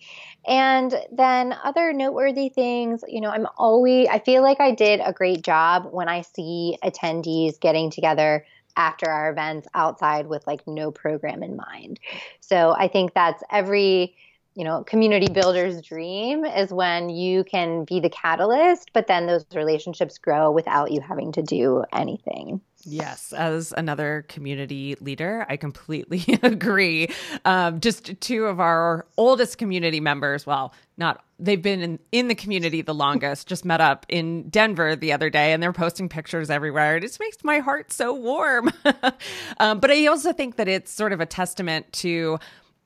And 0.46 0.94
then 1.12 1.54
other 1.64 1.92
noteworthy 1.92 2.48
things, 2.48 3.02
you 3.08 3.20
know, 3.20 3.30
I'm 3.30 3.46
always, 3.56 4.06
I 4.08 4.20
feel 4.20 4.42
like 4.42 4.60
I 4.60 4.70
did 4.70 5.00
a 5.04 5.12
great 5.12 5.42
job 5.42 5.88
when 5.90 6.08
I 6.08 6.22
see 6.22 6.78
attendees 6.82 7.60
getting 7.60 7.90
together 7.90 8.46
after 8.76 9.10
our 9.10 9.30
events 9.30 9.66
outside 9.74 10.28
with 10.28 10.46
like 10.46 10.66
no 10.66 10.92
program 10.92 11.42
in 11.42 11.56
mind. 11.56 11.98
So 12.40 12.70
I 12.70 12.86
think 12.86 13.14
that's 13.14 13.42
every 13.50 14.14
you 14.54 14.64
know, 14.64 14.82
community 14.82 15.32
builder's 15.32 15.80
dream 15.82 16.44
is 16.44 16.72
when 16.72 17.10
you 17.10 17.44
can 17.44 17.84
be 17.84 18.00
the 18.00 18.10
catalyst, 18.10 18.90
but 18.92 19.06
then 19.06 19.26
those 19.26 19.44
relationships 19.54 20.18
grow 20.18 20.50
without 20.50 20.90
you 20.90 21.00
having 21.00 21.32
to 21.32 21.42
do 21.42 21.84
anything. 21.92 22.60
Yes, 22.84 23.32
as 23.32 23.72
another 23.76 24.24
community 24.28 24.96
leader, 25.00 25.44
I 25.48 25.56
completely 25.56 26.24
agree. 26.42 27.08
Um, 27.44 27.80
just 27.80 28.20
two 28.20 28.46
of 28.46 28.60
our 28.60 29.06
oldest 29.16 29.58
community 29.58 30.00
members, 30.00 30.46
well, 30.46 30.72
not 30.96 31.24
they've 31.38 31.62
been 31.62 31.80
in, 31.80 31.98
in 32.12 32.28
the 32.28 32.34
community 32.34 32.82
the 32.82 32.94
longest, 32.94 33.46
just 33.46 33.64
met 33.64 33.80
up 33.80 34.06
in 34.08 34.48
Denver 34.48 34.96
the 34.96 35.12
other 35.12 35.30
day 35.30 35.52
and 35.52 35.62
they're 35.62 35.72
posting 35.72 36.08
pictures 36.08 36.50
everywhere. 36.50 36.96
It 36.96 37.02
just 37.02 37.20
makes 37.20 37.44
my 37.44 37.60
heart 37.60 37.92
so 37.92 38.12
warm. 38.12 38.72
um, 39.58 39.78
but 39.80 39.90
I 39.90 40.06
also 40.06 40.32
think 40.32 40.56
that 40.56 40.68
it's 40.68 40.90
sort 40.92 41.12
of 41.12 41.20
a 41.20 41.26
testament 41.26 41.92
to 41.94 42.38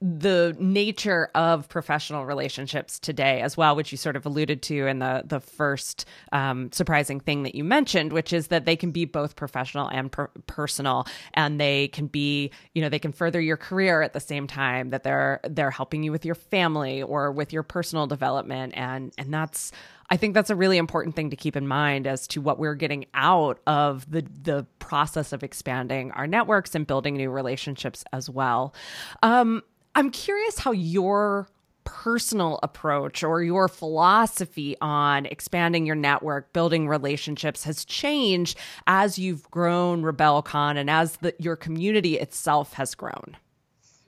the 0.03 0.57
nature 0.59 1.31
of 1.37 1.69
professional 1.69 2.27
relationships 2.27 2.99
today 2.99 3.41
as 3.41 3.57
well, 3.57 3.77
which 3.77 3.93
you 3.93 3.99
sort 3.99 4.17
of 4.17 4.27
alluded 4.27 4.61
to 4.62 4.88
in 4.88 4.99
the 4.99 5.23
the 5.25 5.38
first 5.38 6.07
um, 6.33 6.73
surprising 6.73 7.21
thing 7.21 7.45
that 7.45 7.55
you 7.55 7.62
mentioned, 7.62 8.12
which 8.12 8.33
is 8.33 8.49
that 8.49 8.65
they 8.65 8.75
can 8.75 8.91
be 8.91 9.05
both 9.05 9.37
professional 9.37 9.88
and 9.88 10.11
per- 10.11 10.31
personal, 10.49 11.07
and 11.35 11.61
they 11.61 11.87
can 11.88 12.09
be, 12.09 12.51
you 12.75 12.83
know, 12.83 12.88
they 12.88 12.99
can 12.99 13.12
further 13.12 13.41
your 13.41 13.57
career 13.57 14.03
at 14.03 14.12
the 14.12 14.19
same 14.19 14.49
time 14.49 14.91
that 14.91 15.05
they're 15.05 15.38
they're 15.49 15.71
helping 15.71 16.03
you 16.03 16.11
with 16.11 16.25
your 16.25 16.35
family 16.35 17.01
or 17.01 17.31
with 17.31 17.53
your 17.53 17.62
personal 17.62 18.09
development, 18.09 18.75
and 18.77 19.12
and 19.19 19.33
that's 19.33 19.71
I 20.11 20.17
think 20.17 20.35
that's 20.35 20.51
a 20.51 20.57
really 20.57 20.79
important 20.79 21.15
thing 21.15 21.31
to 21.31 21.37
keep 21.37 21.57
in 21.57 21.67
mind 21.67 22.07
as 22.07 22.27
to 22.29 22.41
what 22.41 22.59
we're 22.59 22.75
getting 22.75 23.07
out 23.15 23.61
of 23.69 24.11
the 24.11 24.27
the 24.43 24.67
process 24.79 25.33
of 25.33 25.45
expanding 25.45 26.11
our 26.11 26.27
networks 26.27 26.75
and 26.75 26.87
building 26.87 27.17
new 27.17 27.31
relationships 27.31 28.05
as 28.12 28.29
well. 28.29 28.75
Um, 29.23 29.62
I'm 29.94 30.11
curious 30.11 30.59
how 30.59 30.72
your 30.72 31.48
personal 31.85 32.59
approach 32.62 33.22
or 33.22 33.42
your 33.42 33.68
philosophy 33.68 34.76
on 34.81 35.26
expanding 35.26 35.85
your 35.85 35.96
network, 35.96 36.52
building 36.52 36.88
relationships 36.88 37.64
has 37.64 37.85
changed 37.85 38.59
as 38.87 39.18
you've 39.18 39.50
grown 39.50 40.02
RebelleCon 40.02 40.76
and 40.76 40.88
as 40.88 41.16
the, 41.16 41.35
your 41.38 41.57
community 41.57 42.18
itself 42.18 42.72
has 42.74 42.94
grown? 42.94 43.37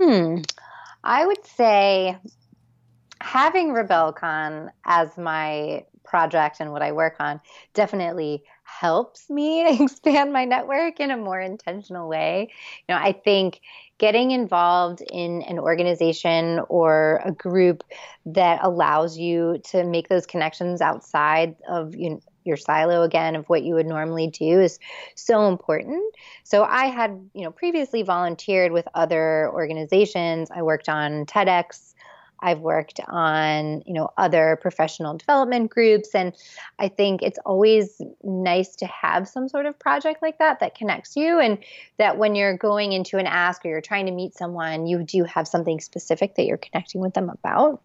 Hmm. 0.00 0.38
I 1.02 1.26
would 1.26 1.44
say 1.44 2.16
having 3.20 3.70
RebelleCon 3.70 4.70
as 4.84 5.16
my 5.18 5.84
project 6.04 6.58
and 6.60 6.72
what 6.72 6.82
I 6.82 6.92
work 6.92 7.16
on 7.18 7.40
definitely 7.74 8.44
helps 8.64 9.28
me 9.30 9.80
expand 9.82 10.32
my 10.32 10.44
network 10.44 11.00
in 11.00 11.10
a 11.10 11.16
more 11.16 11.40
intentional 11.40 12.08
way. 12.08 12.50
You 12.88 12.94
know, 12.94 13.00
I 13.00 13.12
think 13.12 13.60
getting 14.04 14.32
involved 14.32 15.02
in 15.10 15.40
an 15.48 15.58
organization 15.58 16.60
or 16.68 17.22
a 17.24 17.32
group 17.32 17.82
that 18.26 18.60
allows 18.62 19.16
you 19.16 19.58
to 19.64 19.82
make 19.82 20.08
those 20.08 20.26
connections 20.26 20.82
outside 20.82 21.56
of 21.70 21.96
you 21.96 22.10
know, 22.10 22.20
your 22.44 22.58
silo 22.58 23.00
again 23.00 23.34
of 23.34 23.46
what 23.46 23.62
you 23.62 23.72
would 23.72 23.86
normally 23.86 24.26
do 24.26 24.60
is 24.60 24.78
so 25.14 25.48
important. 25.48 26.02
So 26.42 26.64
I 26.64 26.84
had, 26.84 27.12
you 27.32 27.44
know, 27.44 27.50
previously 27.50 28.02
volunteered 28.02 28.72
with 28.72 28.86
other 28.94 29.50
organizations. 29.50 30.50
I 30.54 30.60
worked 30.60 30.90
on 30.90 31.24
TEDx 31.24 31.93
I've 32.40 32.60
worked 32.60 33.00
on, 33.08 33.82
you 33.86 33.94
know, 33.94 34.10
other 34.18 34.58
professional 34.60 35.16
development 35.16 35.70
groups 35.70 36.14
and 36.14 36.34
I 36.78 36.88
think 36.88 37.22
it's 37.22 37.38
always 37.46 38.00
nice 38.22 38.76
to 38.76 38.86
have 38.86 39.28
some 39.28 39.48
sort 39.48 39.66
of 39.66 39.78
project 39.78 40.22
like 40.22 40.38
that 40.38 40.60
that 40.60 40.74
connects 40.74 41.16
you 41.16 41.40
and 41.40 41.58
that 41.98 42.18
when 42.18 42.34
you're 42.34 42.56
going 42.56 42.92
into 42.92 43.18
an 43.18 43.26
ask 43.26 43.64
or 43.64 43.68
you're 43.68 43.80
trying 43.80 44.06
to 44.06 44.12
meet 44.12 44.34
someone, 44.34 44.86
you 44.86 45.02
do 45.02 45.24
have 45.24 45.48
something 45.48 45.80
specific 45.80 46.34
that 46.34 46.46
you're 46.46 46.58
connecting 46.58 47.00
with 47.00 47.14
them 47.14 47.30
about. 47.30 47.80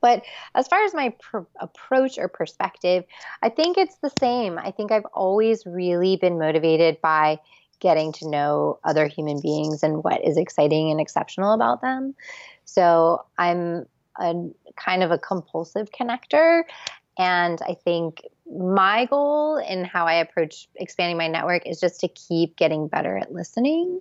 But 0.00 0.24
as 0.54 0.66
far 0.68 0.84
as 0.84 0.92
my 0.92 1.14
pr- 1.20 1.38
approach 1.60 2.18
or 2.18 2.28
perspective, 2.28 3.04
I 3.40 3.48
think 3.48 3.78
it's 3.78 3.96
the 3.98 4.12
same. 4.20 4.58
I 4.58 4.72
think 4.72 4.90
I've 4.90 5.06
always 5.14 5.64
really 5.64 6.16
been 6.16 6.38
motivated 6.38 7.00
by 7.00 7.38
getting 7.82 8.12
to 8.12 8.28
know 8.28 8.78
other 8.84 9.06
human 9.06 9.40
beings 9.40 9.82
and 9.82 10.04
what 10.04 10.24
is 10.24 10.36
exciting 10.36 10.90
and 10.90 11.00
exceptional 11.00 11.52
about 11.52 11.80
them. 11.82 12.14
So 12.64 13.24
I'm 13.38 13.86
a 14.20 14.34
kind 14.76 15.02
of 15.02 15.10
a 15.10 15.18
compulsive 15.18 15.90
connector. 15.90 16.62
And 17.18 17.60
I 17.62 17.74
think 17.74 18.22
my 18.50 19.06
goal 19.06 19.58
in 19.58 19.84
how 19.84 20.06
I 20.06 20.14
approach 20.14 20.68
expanding 20.76 21.16
my 21.16 21.28
network 21.28 21.66
is 21.66 21.80
just 21.80 22.00
to 22.00 22.08
keep 22.08 22.56
getting 22.56 22.88
better 22.88 23.18
at 23.18 23.32
listening. 23.32 24.00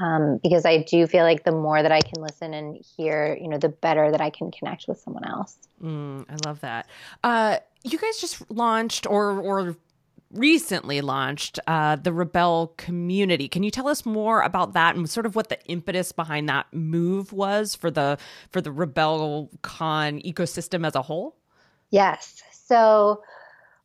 Um, 0.00 0.40
because 0.42 0.64
I 0.64 0.78
do 0.78 1.06
feel 1.06 1.22
like 1.22 1.44
the 1.44 1.52
more 1.52 1.82
that 1.82 1.92
I 1.92 2.00
can 2.00 2.22
listen 2.22 2.54
and 2.54 2.82
hear, 2.96 3.38
you 3.40 3.46
know, 3.46 3.58
the 3.58 3.68
better 3.68 4.10
that 4.10 4.20
I 4.20 4.30
can 4.30 4.50
connect 4.50 4.88
with 4.88 4.98
someone 4.98 5.24
else. 5.24 5.56
Mm, 5.82 6.24
I 6.28 6.48
love 6.48 6.60
that. 6.60 6.88
Uh, 7.22 7.58
you 7.84 7.98
guys 7.98 8.18
just 8.18 8.50
launched 8.50 9.06
or 9.06 9.38
or 9.38 9.76
recently 10.32 11.00
launched 11.00 11.58
uh, 11.66 11.96
the 11.96 12.10
Rebelle 12.10 12.76
community. 12.76 13.48
Can 13.48 13.62
you 13.62 13.70
tell 13.70 13.88
us 13.88 14.06
more 14.06 14.42
about 14.42 14.72
that 14.72 14.96
and 14.96 15.08
sort 15.08 15.26
of 15.26 15.36
what 15.36 15.48
the 15.48 15.62
impetus 15.66 16.12
behind 16.12 16.48
that 16.48 16.66
move 16.72 17.32
was 17.32 17.74
for 17.74 17.90
the 17.90 18.18
for 18.50 18.60
the 18.60 18.70
Rebelle 18.70 19.48
Con 19.62 20.20
ecosystem 20.20 20.86
as 20.86 20.94
a 20.94 21.02
whole? 21.02 21.36
Yes. 21.90 22.42
So 22.50 23.22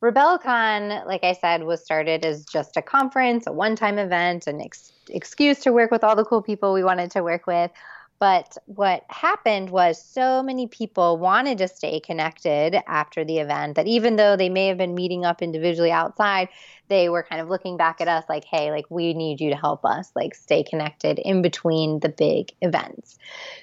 RebelleCon, 0.02 1.06
like 1.06 1.24
I 1.24 1.34
said, 1.34 1.64
was 1.64 1.84
started 1.84 2.24
as 2.24 2.46
just 2.46 2.78
a 2.78 2.82
conference, 2.82 3.48
a 3.48 3.52
one-time 3.52 3.98
event, 3.98 4.46
an 4.48 4.62
ex- 4.62 4.92
excuse 5.10 5.60
to 5.62 5.74
work 5.74 5.90
with 5.90 6.04
all 6.04 6.16
the 6.16 6.24
cool 6.24 6.42
people 6.42 6.74
we 6.74 6.84
wanted 6.84 7.12
to 7.12 7.24
work 7.24 7.48
with. 7.48 7.72
But 8.20 8.58
what 8.66 9.04
happened 9.10 9.70
was 9.70 10.02
so 10.02 10.42
many 10.42 10.66
people 10.68 11.18
wanted 11.18 11.60
to 11.60 11.68
stay 11.68 12.00
connected 12.00 12.82
after 12.88 13.24
the 13.24 13.38
event 13.38 13.76
that 13.76 13.86
even 13.86 14.16
though 14.16 14.36
they 14.36 14.50
may 14.50 14.68
have 14.68 14.78
been 14.78 14.96
meeting 14.96 15.24
up 15.24 15.42
individually 15.42 15.92
outside, 15.92 16.50
they 16.90 17.10
were 17.10 17.24
kind 17.24 17.42
of 17.42 17.50
looking 17.50 17.78
back 17.78 18.00
at 18.02 18.08
us 18.08 18.24
like, 18.30 18.46
hey, 18.46 18.72
like 18.72 18.86
we 18.90 19.14
need 19.14 19.42
you 19.42 19.50
to 19.50 19.56
help 19.56 19.84
us 19.84 20.12
like 20.16 20.34
stay 20.34 20.64
connected 20.64 21.20
in 21.20 21.42
between 21.42 22.00
the 22.00 22.10
big 22.10 22.54
events. 22.62 23.18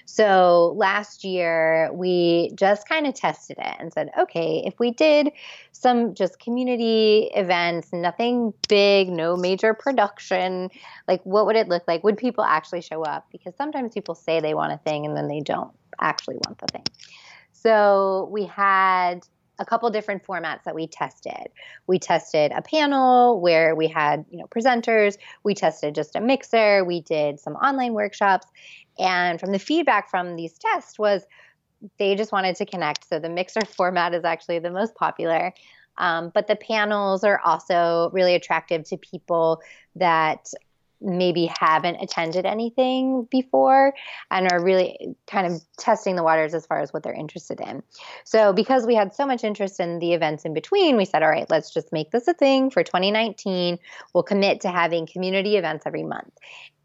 So 0.05 0.75
last 0.77 1.25
year 1.25 1.91
we 1.93 2.53
just 2.55 2.89
kind 2.89 3.07
of 3.07 3.15
tested 3.15 3.57
it 3.59 3.77
and 3.79 3.93
said, 3.93 4.11
okay, 4.19 4.63
if 4.67 4.79
we 4.79 4.91
did 4.91 5.31
some 5.73 6.15
just 6.15 6.39
community 6.39 7.31
events, 7.35 7.93
nothing 7.93 8.53
big, 8.69 9.09
no 9.09 9.37
major 9.37 9.75
production, 9.75 10.71
like 11.09 11.23
what 11.25 11.47
would 11.47 11.57
it 11.57 11.69
look 11.69 11.85
like? 11.89 12.05
Would 12.05 12.19
people 12.19 12.45
actually 12.45 12.83
show 12.83 13.03
up? 13.03 13.27
Because 13.33 13.55
sometimes 13.57 13.95
people 13.95 14.15
say 14.15 14.41
they 14.41 14.55
want 14.55 14.73
a 14.73 14.79
thing 14.79 15.07
and 15.07 15.17
then 15.17 15.29
they 15.29 15.41
don't 15.41 15.73
actually 16.01 16.37
want 16.37 16.59
the 16.59 16.67
thing. 16.67 16.85
So 17.53 18.29
we 18.31 18.45
had 18.45 19.27
a 19.59 19.65
couple 19.65 19.89
different 19.91 20.25
formats 20.25 20.65
that 20.65 20.75
we 20.75 20.87
tested. 20.87 21.49
We 21.87 21.99
tested 21.99 22.53
a 22.53 22.63
panel 22.63 23.41
where 23.41 23.75
we 23.75 23.89
had, 23.89 24.25
you 24.31 24.39
know, 24.39 24.47
presenters, 24.47 25.17
we 25.43 25.55
tested 25.55 25.95
just 25.95 26.17
a 26.17 26.21
mixer, 26.21 26.85
we 26.85 27.01
did 27.01 27.39
some 27.39 27.55
online 27.55 27.93
workshops, 27.93 28.47
and 28.99 29.39
from 29.39 29.53
the 29.53 29.59
feedback 29.59 30.11
from 30.11 30.37
these 30.37 30.59
tests 30.59 30.99
was 30.99 31.25
they 31.99 32.15
just 32.15 32.33
wanted 32.33 32.57
to 32.57 32.67
connect. 32.67 33.09
So 33.09 33.19
the 33.19 33.29
mixer 33.29 33.61
format 33.77 34.15
is 34.15 34.25
actually 34.25 34.59
the 34.59 34.71
most 34.71 34.95
popular. 34.95 35.53
Um, 35.97 36.33
but 36.35 36.49
the 36.49 36.57
panels 36.57 37.23
are 37.23 37.41
also 37.45 38.11
really 38.13 38.35
attractive 38.35 38.85
to 38.85 38.97
people 38.97 39.61
that 39.95 40.49
maybe 41.05 41.51
haven't 41.61 41.97
attended 41.97 42.47
anything 42.47 43.29
before 43.31 43.95
and 44.31 44.51
are 44.51 44.63
really 44.63 45.15
kind 45.27 45.47
of 45.47 45.61
testing 45.79 46.17
the 46.17 46.23
waters 46.23 46.55
as 46.55 46.67
far 46.67 46.81
as 46.81 46.93
what 46.93 47.03
they're 47.03 47.13
interested 47.13 47.61
in. 47.61 47.83
So, 48.25 48.53
because 48.53 48.87
we 48.87 48.95
had 48.95 49.15
so 49.15 49.27
much 49.27 49.45
interest 49.45 49.81
in 49.81 49.99
the 49.99 50.15
events 50.15 50.45
in 50.45 50.55
between, 50.55 50.97
we 50.97 51.05
said, 51.05 51.23
all 51.23 51.31
right, 51.31 51.49
let's 51.51 51.73
just 51.73 51.93
make 51.93 52.11
this 52.11 52.27
a 52.27 52.35
thing 52.35 52.71
for 52.71 52.83
2019. 52.83 53.79
We'll 54.13 54.23
commit 54.23 54.61
to 54.63 54.71
having 54.71 55.07
community 55.07 55.57
events 55.57 55.85
every 55.87 56.05
month. 56.05 56.33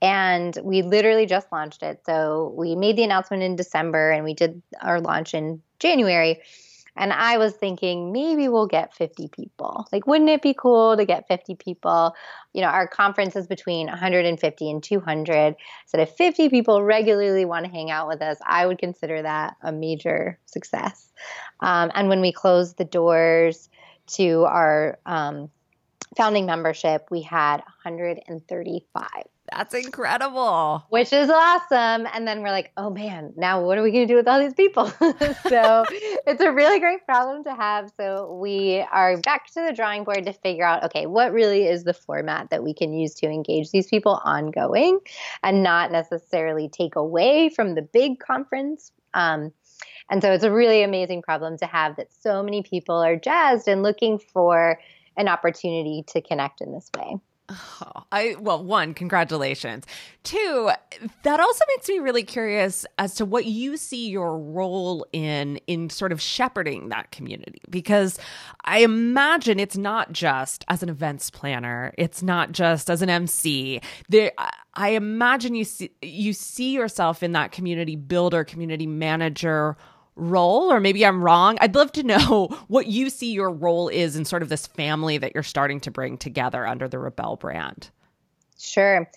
And 0.02 0.58
we 0.64 0.82
literally 0.82 1.26
just 1.26 1.52
launched 1.52 1.84
it. 1.84 2.02
So, 2.06 2.54
we 2.58 2.76
made 2.76 2.98
the 2.98 3.04
announcement 3.04 3.44
in 3.44 3.56
December 3.56 4.12
and 4.12 4.24
we 4.24 4.34
did 4.34 4.62
our 4.82 5.00
launch 5.00 5.34
in 5.34 5.62
January. 5.80 6.42
And 6.96 7.14
I 7.14 7.38
was 7.38 7.54
thinking 7.54 8.12
maybe 8.12 8.48
we'll 8.50 8.68
get 8.68 8.94
50 8.94 9.30
people. 9.30 9.88
Like, 9.92 10.08
wouldn't 10.08 10.30
it 10.30 10.42
be 10.42 10.54
cool 10.54 10.98
to 10.98 11.06
get 11.06 11.28
50 11.28 11.56
people? 11.56 12.16
You 12.54 12.62
know, 12.62 12.68
our 12.68 12.88
conference 12.88 13.36
is 13.36 13.48
between 13.48 13.88
150 13.88 14.70
and 14.70 14.84
200. 14.84 15.56
So 15.86 16.00
if 16.00 16.12
50 16.12 16.50
people 16.50 16.84
regularly 16.84 17.46
want 17.46 17.66
to 17.66 17.72
hang 17.72 17.92
out 17.92 18.08
with 18.08 18.22
us, 18.22 18.38
I 18.46 18.66
would 18.66 18.80
consider 18.80 19.22
that 19.22 19.56
a 19.62 19.72
major 19.72 20.40
success. 20.46 21.12
Um, 21.60 21.92
and 21.94 22.10
when 22.10 22.22
we 22.22 22.32
closed 22.32 22.78
the 22.78 22.86
doors 22.86 23.70
to 24.08 24.46
our 24.46 25.00
um, 25.06 25.50
founding 26.18 26.46
membership, 26.46 27.08
we 27.12 27.22
had 27.22 27.58
135. 27.58 29.08
That's 29.52 29.74
incredible. 29.74 30.84
Which 30.90 31.12
is 31.12 31.30
awesome. 31.30 32.08
And 32.14 32.28
then 32.28 32.42
we're 32.42 32.52
like, 32.52 32.72
oh 32.78 32.90
man, 32.90 33.34
now 33.36 33.64
what 33.64 33.78
are 33.78 33.84
we 33.84 33.92
going 33.92 34.08
to 34.08 34.14
do 34.14 34.16
with 34.16 34.28
all 34.28 34.40
these 34.40 34.54
people? 34.54 34.88
so 35.48 35.86
it's 35.90 36.42
a 36.42 36.52
really 36.52 36.80
great 36.80 37.06
problem 37.06 37.44
to 37.46 37.56
have. 37.56 37.92
So 37.98 38.34
we 38.42 38.86
are 38.92 39.18
back 39.18 39.48
to 39.54 39.66
the 39.66 39.74
drawing 39.74 40.04
board 40.04 40.26
to 40.26 40.34
figure 40.34 40.66
out 40.66 40.84
okay, 40.86 41.06
what 41.06 41.32
really 41.34 41.66
is 41.66 41.84
the 41.84 41.94
format 41.94 42.50
that 42.52 42.64
we 42.64 42.74
can 42.74 42.94
use 42.94 43.14
to 43.16 43.28
engage 43.28 43.72
these 43.72 43.88
people 43.88 44.22
ongoing 44.24 45.00
and 45.44 45.64
not 45.64 45.92
necessarily 45.92 46.70
take 46.70 46.96
away 46.96 47.50
from 47.50 47.76
the 47.76 47.82
big 47.82 48.20
conference. 48.20 48.92
Um, 49.14 49.52
and 50.10 50.22
so 50.22 50.32
it's 50.32 50.44
a 50.44 50.52
really 50.52 50.84
amazing 50.84 51.22
problem 51.22 51.58
to 51.58 51.66
have 51.66 51.96
that 51.98 52.08
so 52.12 52.44
many 52.44 52.64
people 52.64 52.96
are 52.96 53.16
jazzed 53.16 53.68
and 53.68 53.84
looking 53.84 54.20
for 54.20 54.80
an 55.18 55.28
opportunity 55.28 56.04
to 56.08 56.22
connect 56.22 56.62
in 56.62 56.72
this 56.72 56.90
way. 56.98 57.18
I 58.12 58.36
well, 58.40 58.64
one, 58.64 58.94
congratulations. 58.94 59.86
Two, 60.24 60.72
that 61.24 61.40
also 61.40 61.64
makes 61.76 61.88
me 61.88 62.00
really 62.00 62.24
curious 62.24 62.86
as 62.98 63.16
to 63.16 63.26
what 63.26 63.46
you 63.46 63.78
see 63.78 64.10
your 64.10 64.38
role 64.38 65.06
in 65.14 65.58
in 65.68 65.90
sort 65.90 66.12
of 66.12 66.22
shepherding 66.22 66.90
that 66.90 67.12
community 67.12 67.62
because 67.70 68.20
I 68.66 68.80
imagine 68.80 69.60
it's 69.60 69.78
not 69.78 70.12
just 70.12 70.66
as 70.68 70.84
an 70.84 70.90
events 70.90 71.30
planner, 71.30 71.94
it's 71.98 72.22
not 72.22 72.52
just 72.52 72.90
as 72.90 73.02
an 73.02 73.10
MC. 73.10 73.82
There 74.10 74.32
I 74.74 74.90
imagine 74.90 75.56
you 75.56 75.66
see 75.66 75.92
you 76.02 76.34
see 76.34 76.72
yourself 76.74 77.24
in 77.24 77.32
that 77.34 77.52
community 77.52 77.96
builder, 77.96 78.44
community 78.44 78.88
manager 78.88 79.78
role, 80.20 80.72
or 80.72 80.80
maybe 80.80 81.06
I'm 81.06 81.24
wrong. 81.24 81.58
I'd 81.62 81.76
love 81.76 81.92
to 81.94 82.04
know 82.04 82.50
what 82.68 82.88
you 82.88 83.10
see 83.10 83.32
your 83.32 83.52
role 83.52 83.88
is 83.90 84.16
in 84.16 84.26
sort 84.26 84.42
of 84.42 84.50
this 84.50 84.68
family 84.68 85.18
that 85.18 85.34
you're 85.34 85.44
starting 85.44 85.80
to 85.82 85.92
bring 85.92 86.18
together 86.18 86.68
under 86.68 86.88
the 86.88 86.98
Rebelle 86.98 87.40
brand. 87.40 87.90
Sure. 88.60 89.10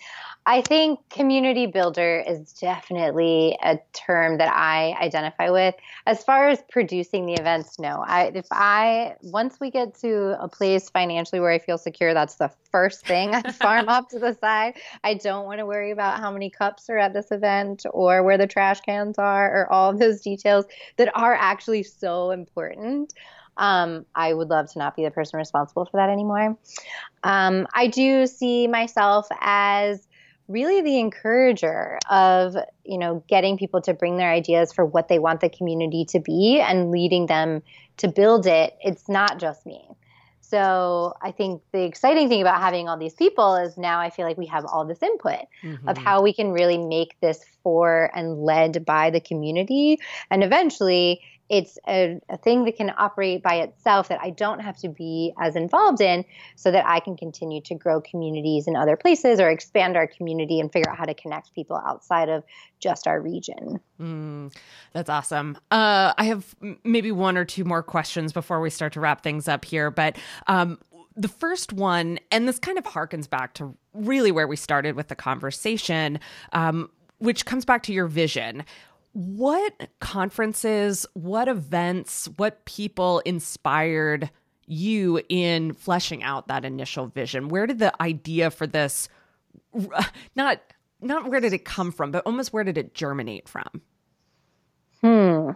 I 0.45 0.61
think 0.61 0.99
community 1.09 1.67
builder 1.67 2.23
is 2.25 2.53
definitely 2.53 3.57
a 3.61 3.77
term 3.93 4.37
that 4.37 4.53
I 4.53 4.93
identify 5.01 5.49
with. 5.49 5.75
As 6.05 6.23
far 6.23 6.49
as 6.49 6.61
producing 6.69 7.25
the 7.25 7.33
events, 7.33 7.77
no. 7.77 8.03
I 8.05 8.31
if 8.33 8.47
I 8.51 9.15
once 9.21 9.59
we 9.59 9.69
get 9.69 9.95
to 9.99 10.41
a 10.41 10.47
place 10.47 10.89
financially 10.89 11.41
where 11.41 11.51
I 11.51 11.59
feel 11.59 11.77
secure, 11.77 12.13
that's 12.13 12.35
the 12.35 12.51
first 12.71 13.05
thing 13.05 13.35
I 13.35 13.41
farm 13.51 13.89
off 13.89 14.07
to 14.09 14.19
the 14.19 14.33
side. 14.33 14.75
I 15.03 15.13
don't 15.15 15.45
want 15.45 15.59
to 15.59 15.65
worry 15.65 15.91
about 15.91 16.19
how 16.19 16.31
many 16.31 16.49
cups 16.49 16.89
are 16.89 16.97
at 16.97 17.13
this 17.13 17.31
event 17.31 17.85
or 17.91 18.23
where 18.23 18.37
the 18.37 18.47
trash 18.47 18.79
cans 18.81 19.17
are 19.17 19.53
or 19.53 19.71
all 19.71 19.91
of 19.91 19.99
those 19.99 20.21
details 20.21 20.65
that 20.97 21.09
are 21.17 21.35
actually 21.35 21.83
so 21.83 22.31
important. 22.31 23.13
Um, 23.57 24.05
I 24.15 24.33
would 24.33 24.49
love 24.49 24.71
to 24.73 24.79
not 24.79 24.95
be 24.95 25.03
the 25.03 25.11
person 25.11 25.37
responsible 25.37 25.85
for 25.85 25.97
that 25.97 26.09
anymore. 26.09 26.57
Um, 27.23 27.67
I 27.73 27.87
do 27.87 28.25
see 28.27 28.67
myself 28.67 29.27
as 29.39 30.07
really 30.47 30.81
the 30.81 30.99
encourager 30.99 31.97
of 32.09 32.55
you 32.83 32.97
know 32.97 33.23
getting 33.27 33.57
people 33.57 33.81
to 33.81 33.93
bring 33.93 34.17
their 34.17 34.31
ideas 34.31 34.73
for 34.73 34.85
what 34.85 35.07
they 35.07 35.19
want 35.19 35.39
the 35.39 35.49
community 35.49 36.05
to 36.05 36.19
be 36.19 36.59
and 36.59 36.91
leading 36.91 37.27
them 37.27 37.61
to 37.97 38.07
build 38.07 38.45
it 38.45 38.75
it's 38.81 39.07
not 39.07 39.39
just 39.39 39.65
me 39.65 39.87
so 40.41 41.13
i 41.21 41.31
think 41.31 41.61
the 41.71 41.83
exciting 41.83 42.27
thing 42.27 42.41
about 42.41 42.59
having 42.59 42.89
all 42.89 42.97
these 42.97 43.13
people 43.13 43.55
is 43.55 43.77
now 43.77 43.99
i 43.99 44.09
feel 44.09 44.25
like 44.25 44.37
we 44.37 44.45
have 44.45 44.65
all 44.65 44.85
this 44.85 45.01
input 45.01 45.39
mm-hmm. 45.63 45.87
of 45.87 45.97
how 45.97 46.21
we 46.21 46.33
can 46.33 46.51
really 46.51 46.77
make 46.77 47.17
this 47.21 47.43
for 47.63 48.11
and 48.13 48.43
led 48.43 48.83
by 48.83 49.09
the 49.09 49.21
community 49.21 49.97
and 50.29 50.43
eventually 50.43 51.21
it's 51.49 51.77
a, 51.87 52.19
a, 52.29 52.37
thing 52.37 52.65
that 52.65 52.77
can 52.77 52.91
operate 52.97 53.43
by 53.43 53.55
itself 53.55 54.07
that 54.07 54.19
I 54.21 54.29
don't 54.29 54.59
have 54.59 54.77
to 54.77 54.89
be 54.89 55.33
as 55.39 55.55
involved 55.55 56.01
in 56.01 56.23
so 56.55 56.71
that 56.71 56.85
I 56.85 56.99
can 56.99 57.17
continue 57.17 57.61
to 57.61 57.75
grow 57.75 58.01
communities 58.01 58.67
in 58.67 58.75
other 58.75 58.95
places 58.95 59.39
or 59.39 59.49
expand 59.49 59.97
our 59.97 60.07
community 60.07 60.59
and 60.59 60.71
figure 60.71 60.89
out 60.89 60.97
how 60.97 61.05
to 61.05 61.13
connect 61.13 61.53
people 61.53 61.81
outside 61.85 62.29
of 62.29 62.43
just 62.79 63.07
our 63.07 63.19
region. 63.21 63.79
Mm, 63.99 64.55
that's 64.93 65.09
awesome. 65.09 65.57
Uh, 65.69 66.13
I 66.17 66.23
have 66.25 66.55
maybe 66.83 67.11
one 67.11 67.37
or 67.37 67.45
two 67.45 67.65
more 67.65 67.83
questions 67.83 68.31
before 68.31 68.61
we 68.61 68.69
start 68.69 68.93
to 68.93 68.99
wrap 68.99 69.21
things 69.21 69.47
up 69.47 69.65
here, 69.65 69.91
but 69.91 70.17
um, 70.47 70.79
the 71.15 71.27
first 71.27 71.73
one, 71.73 72.19
and 72.31 72.47
this 72.47 72.59
kind 72.59 72.77
of 72.77 72.85
harkens 72.85 73.29
back 73.29 73.53
to 73.55 73.75
really 73.93 74.31
where 74.31 74.47
we 74.47 74.55
started 74.55 74.95
with 74.95 75.09
the 75.09 75.15
conversation, 75.15 76.19
um, 76.53 76.89
which 77.19 77.45
comes 77.45 77.65
back 77.65 77.83
to 77.83 77.93
your 77.93 78.07
vision. 78.07 78.63
What 79.13 79.89
conferences, 79.99 81.05
what 81.13 81.47
events, 81.47 82.29
what 82.37 82.65
people 82.65 83.19
inspired 83.19 84.29
you 84.65 85.21
in 85.29 85.73
fleshing 85.73 86.23
out 86.23 86.47
that 86.47 86.65
initial 86.65 87.07
vision? 87.07 87.49
Where 87.49 87.67
did 87.67 87.79
the 87.79 87.93
idea 88.01 88.49
for 88.49 88.67
this 88.67 89.09
not 90.35 90.61
not 91.01 91.29
where 91.29 91.39
did 91.39 91.53
it 91.53 91.65
come 91.65 91.91
from, 91.91 92.11
but 92.11 92.23
almost 92.25 92.53
where 92.53 92.63
did 92.63 92.77
it 92.77 92.93
germinate 92.93 93.47
from? 93.47 93.81
Hmm. 95.01 95.51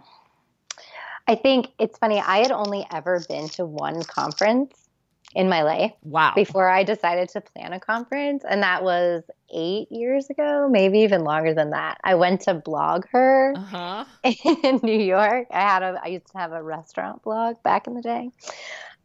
I 1.26 1.34
think 1.34 1.68
it's 1.78 1.98
funny. 1.98 2.20
I 2.20 2.38
had 2.38 2.52
only 2.52 2.86
ever 2.92 3.22
been 3.28 3.48
to 3.50 3.64
one 3.64 4.02
conference 4.04 4.87
in 5.34 5.48
my 5.48 5.62
life. 5.62 5.92
Wow. 6.02 6.32
Before 6.34 6.68
I 6.68 6.84
decided 6.84 7.28
to 7.30 7.40
plan 7.40 7.72
a 7.72 7.80
conference. 7.80 8.44
And 8.48 8.62
that 8.62 8.82
was 8.82 9.24
eight 9.54 9.90
years 9.90 10.30
ago, 10.30 10.68
maybe 10.70 11.00
even 11.00 11.22
longer 11.22 11.54
than 11.54 11.70
that. 11.70 11.98
I 12.02 12.14
went 12.14 12.42
to 12.42 12.54
BlogHer 12.54 13.56
uh-huh. 13.56 14.04
in 14.64 14.80
New 14.82 14.98
York. 14.98 15.48
I 15.50 15.60
had 15.60 15.82
a 15.82 16.00
I 16.02 16.08
used 16.08 16.32
to 16.32 16.38
have 16.38 16.52
a 16.52 16.62
restaurant 16.62 17.22
blog 17.22 17.62
back 17.62 17.86
in 17.86 17.94
the 17.94 18.02
day. 18.02 18.30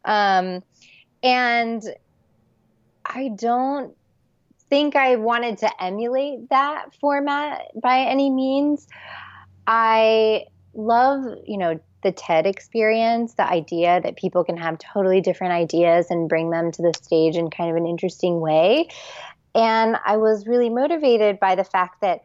Um, 0.04 0.62
and 1.22 1.82
I 3.04 3.28
don't 3.34 3.94
think 4.70 4.96
I 4.96 5.16
wanted 5.16 5.58
to 5.58 5.82
emulate 5.82 6.48
that 6.50 6.94
format 7.00 7.70
by 7.80 8.00
any 8.00 8.30
means. 8.30 8.88
I 9.66 10.46
love, 10.74 11.24
you 11.46 11.58
know, 11.58 11.80
the 12.04 12.12
TED 12.12 12.46
experience, 12.46 13.34
the 13.34 13.48
idea 13.48 14.00
that 14.00 14.16
people 14.16 14.44
can 14.44 14.56
have 14.56 14.78
totally 14.78 15.20
different 15.20 15.52
ideas 15.52 16.06
and 16.10 16.28
bring 16.28 16.50
them 16.50 16.70
to 16.70 16.82
the 16.82 16.92
stage 16.94 17.34
in 17.34 17.50
kind 17.50 17.70
of 17.70 17.76
an 17.76 17.86
interesting 17.86 18.38
way. 18.40 18.88
And 19.56 19.96
I 20.06 20.16
was 20.18 20.46
really 20.46 20.70
motivated 20.70 21.40
by 21.40 21.56
the 21.56 21.64
fact 21.64 22.00
that 22.02 22.22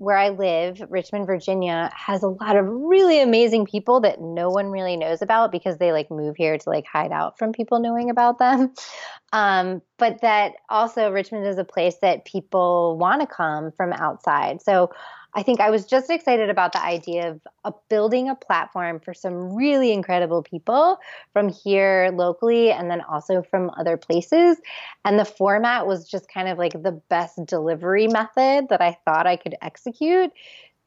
where 0.00 0.16
I 0.16 0.30
live, 0.30 0.82
Richmond, 0.88 1.26
Virginia, 1.26 1.90
has 1.94 2.22
a 2.22 2.28
lot 2.28 2.56
of 2.56 2.66
really 2.66 3.20
amazing 3.20 3.66
people 3.66 4.00
that 4.00 4.18
no 4.18 4.48
one 4.48 4.70
really 4.70 4.96
knows 4.96 5.20
about 5.20 5.52
because 5.52 5.76
they 5.76 5.92
like 5.92 6.10
move 6.10 6.36
here 6.36 6.56
to 6.56 6.70
like 6.70 6.86
hide 6.86 7.12
out 7.12 7.38
from 7.38 7.52
people 7.52 7.80
knowing 7.80 8.10
about 8.10 8.38
them. 8.38 8.74
Um, 9.32 9.80
but 9.96 10.22
that 10.22 10.54
also 10.68 11.12
Richmond 11.12 11.46
is 11.46 11.56
a 11.56 11.62
place 11.64 11.94
that 12.02 12.24
people 12.24 12.98
want 12.98 13.20
to 13.20 13.28
come 13.28 13.70
from 13.70 13.92
outside. 13.92 14.60
So 14.60 14.90
I 15.34 15.42
think 15.42 15.60
I 15.60 15.70
was 15.70 15.86
just 15.86 16.10
excited 16.10 16.50
about 16.50 16.72
the 16.72 16.82
idea 16.82 17.30
of, 17.30 17.40
of, 17.64 17.74
building 17.88 18.28
a 18.28 18.34
platform 18.34 19.00
for 19.00 19.14
some 19.14 19.54
really 19.54 19.92
incredible 19.92 20.42
people 20.42 20.98
from 21.32 21.48
here 21.48 22.10
locally 22.12 22.72
and 22.72 22.90
then 22.90 23.00
also 23.02 23.42
from 23.42 23.70
other 23.78 23.96
places. 23.96 24.58
And 25.04 25.18
the 25.18 25.24
format 25.24 25.86
was 25.86 26.08
just 26.08 26.28
kind 26.32 26.48
of 26.48 26.58
like 26.58 26.72
the 26.72 27.00
best 27.08 27.44
delivery 27.46 28.08
method 28.08 28.68
that 28.70 28.80
I 28.80 28.98
thought 29.04 29.26
I 29.26 29.36
could 29.36 29.54
execute 29.62 30.32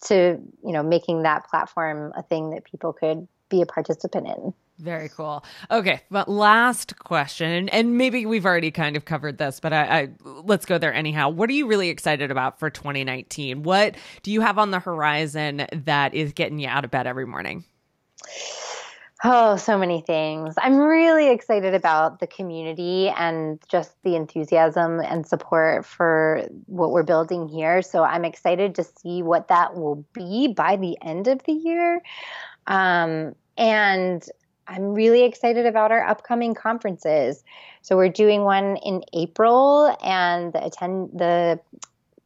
to, 0.06 0.40
you 0.66 0.72
know, 0.72 0.84
making 0.84 1.24
that 1.24 1.50
platform 1.50 2.12
a 2.16 2.24
thing 2.24 2.52
that 2.52 2.66
people 2.66 2.94
could 2.94 3.28
be 3.50 3.62
a 3.62 3.66
participant 3.66 4.28
in. 4.28 4.54
Very 4.80 5.08
cool. 5.08 5.46
Okay, 5.70 6.02
but 6.10 6.28
last 6.28 6.98
question, 6.98 7.70
and 7.70 7.98
maybe 7.98 8.26
we've 8.26 8.46
already 8.46 8.72
kind 8.72 8.98
of 8.98 9.06
covered 9.06 9.38
this, 9.38 9.60
but 9.60 9.72
I, 9.72 9.84
I, 9.84 10.10
let's 10.44 10.66
go 10.66 10.78
there 10.78 10.94
anyhow. 10.94 11.30
What 11.30 11.50
are 11.50 11.54
you 11.54 11.68
really 11.68 11.90
excited 11.90 12.32
about 12.32 12.60
for 12.60 12.70
2019? 12.70 13.64
What 13.64 13.96
do 14.24 14.32
you 14.32 14.42
have 14.42 14.58
on 14.58 14.72
the 14.72 14.80
horizon 14.80 15.68
that 15.72 16.16
is 16.16 16.34
getting 16.34 16.58
you 16.58 16.68
out 16.68 16.86
of 16.86 16.92
bed 16.92 17.06
every 17.06 17.28
morning? 17.28 17.64
Oh, 19.26 19.56
so 19.56 19.78
many 19.78 20.02
things. 20.02 20.56
I'm 20.58 20.78
really 20.78 21.30
excited 21.30 21.74
about 21.74 22.20
the 22.20 22.28
community 22.28 23.08
and 23.08 23.62
just 23.70 23.94
the 24.04 24.18
enthusiasm 24.18 25.00
and 25.00 25.26
support 25.26 25.86
for 25.86 26.46
what 26.66 26.92
we're 26.92 27.04
building 27.04 27.48
here. 27.48 27.82
So 27.82 28.04
I'm 28.04 28.26
excited 28.26 28.76
to 28.76 28.84
see 28.84 29.24
what 29.24 29.48
that 29.48 29.76
will 29.76 30.04
be 30.12 30.50
by 30.50 30.76
the 30.76 30.98
end 31.02 31.30
of 31.30 31.42
the 31.44 31.54
year. 31.54 32.02
Um, 32.68 33.36
and 33.58 34.28
I'm 34.67 34.93
really 34.93 35.23
excited 35.23 35.65
about 35.65 35.91
our 35.91 36.06
upcoming 36.06 36.54
conferences. 36.54 37.43
So 37.82 37.97
we're 37.97 38.10
doing 38.10 38.43
one 38.43 38.78
in 38.78 39.04
April, 39.13 39.95
and 40.04 40.54
the 40.54 40.65
attend 40.65 41.12
the 41.13 41.60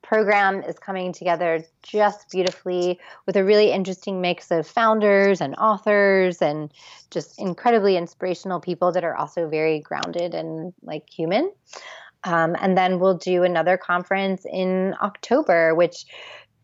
program 0.07 0.63
is 0.63 0.79
coming 0.79 1.11
together 1.11 1.61
just 1.83 2.29
beautifully 2.29 2.97
with 3.25 3.35
a 3.35 3.43
really 3.43 3.71
interesting 3.71 4.21
mix 4.21 4.51
of 4.51 4.65
founders 4.65 5.41
and 5.41 5.53
authors 5.55 6.41
and 6.41 6.71
just 7.11 7.37
incredibly 7.39 7.97
inspirational 7.97 8.61
people 8.61 8.93
that 8.93 9.03
are 9.03 9.15
also 9.15 9.49
very 9.49 9.79
grounded 9.79 10.33
and 10.33 10.73
like 10.81 11.09
human. 11.09 11.51
Um, 12.23 12.55
and 12.59 12.77
then 12.77 12.99
we'll 12.99 13.17
do 13.17 13.43
another 13.43 13.77
conference 13.77 14.45
in 14.49 14.95
October, 15.01 15.75
which 15.75 16.05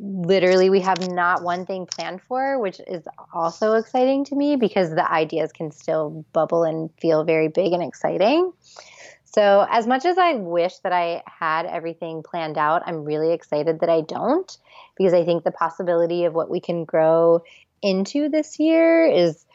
literally 0.03 0.69
we 0.69 0.81
have 0.81 1.09
not 1.09 1.43
one 1.43 1.65
thing 1.65 1.85
planned 1.85 2.21
for, 2.21 2.59
which 2.59 2.81
is 2.87 3.03
also 3.33 3.73
exciting 3.73 4.25
to 4.25 4.35
me 4.35 4.55
because 4.57 4.89
the 4.89 5.09
ideas 5.09 5.51
can 5.51 5.71
still 5.71 6.25
bubble 6.33 6.63
and 6.63 6.89
feel 6.99 7.23
very 7.23 7.47
big 7.47 7.71
and 7.71 7.81
exciting. 7.81 8.51
So, 9.23 9.65
as 9.69 9.87
much 9.87 10.05
as 10.05 10.17
I 10.17 10.33
wish 10.33 10.77
that 10.79 10.93
I 10.93 11.23
had 11.25 11.65
everything 11.65 12.21
planned 12.21 12.57
out, 12.57 12.83
I'm 12.85 13.03
really 13.03 13.33
excited 13.33 13.79
that 13.79 13.89
I 13.89 14.01
don't 14.01 14.55
because 14.95 15.13
I 15.13 15.25
think 15.25 15.43
the 15.43 15.51
possibility 15.51 16.25
of 16.25 16.33
what 16.33 16.51
we 16.51 16.59
can 16.59 16.85
grow 16.85 17.41
into 17.81 18.29
this 18.29 18.59
year 18.59 19.05
is 19.05 19.45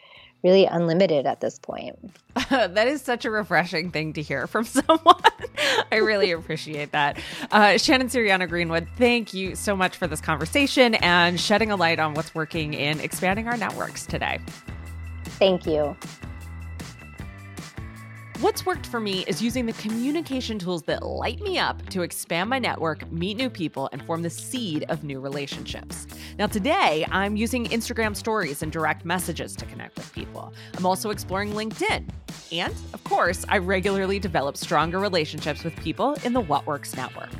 really 0.42 0.66
unlimited 0.66 1.26
at 1.26 1.40
this 1.40 1.58
point. 1.58 1.98
that 2.50 2.86
is 2.86 3.02
such 3.02 3.24
a 3.24 3.30
refreshing 3.30 3.90
thing 3.90 4.12
to 4.14 4.22
hear 4.22 4.46
from 4.46 4.64
someone. 4.64 5.20
I 5.90 5.96
really 5.96 6.30
appreciate 6.30 6.92
that. 6.92 7.18
Uh, 7.50 7.78
Shannon 7.78 8.08
Siriano 8.08 8.48
Greenwood, 8.48 8.88
thank 8.96 9.34
you 9.34 9.56
so 9.56 9.74
much 9.74 9.96
for 9.96 10.06
this 10.06 10.20
conversation 10.20 10.94
and 10.96 11.40
shedding 11.40 11.70
a 11.70 11.76
light 11.76 11.98
on 11.98 12.14
what's 12.14 12.34
working 12.34 12.74
in 12.74 13.00
expanding 13.00 13.48
our 13.48 13.56
networks 13.56 14.06
today. 14.06 14.38
Thank 15.24 15.66
you. 15.66 15.96
What's 18.40 18.64
worked 18.64 18.86
for 18.86 19.00
me 19.00 19.24
is 19.26 19.42
using 19.42 19.66
the 19.66 19.72
communication 19.72 20.60
tools 20.60 20.82
that 20.84 21.02
light 21.02 21.40
me 21.40 21.58
up 21.58 21.84
to 21.90 22.02
expand 22.02 22.48
my 22.48 22.60
network, 22.60 23.10
meet 23.10 23.36
new 23.36 23.50
people, 23.50 23.88
and 23.90 24.00
form 24.04 24.22
the 24.22 24.30
seed 24.30 24.84
of 24.88 25.02
new 25.02 25.18
relationships. 25.18 26.06
Now, 26.38 26.46
today, 26.46 27.04
I'm 27.10 27.34
using 27.34 27.64
Instagram 27.66 28.14
stories 28.14 28.62
and 28.62 28.70
direct 28.70 29.04
messages 29.04 29.56
to 29.56 29.66
connect 29.66 29.96
with 29.96 30.12
people. 30.12 30.54
I'm 30.76 30.86
also 30.86 31.10
exploring 31.10 31.52
LinkedIn. 31.52 32.08
And, 32.52 32.72
of 32.94 33.02
course, 33.02 33.44
I 33.48 33.58
regularly 33.58 34.20
develop 34.20 34.56
stronger 34.56 35.00
relationships 35.00 35.64
with 35.64 35.74
people 35.80 36.16
in 36.22 36.32
the 36.32 36.40
What 36.40 36.64
Works 36.64 36.96
network. 36.96 37.32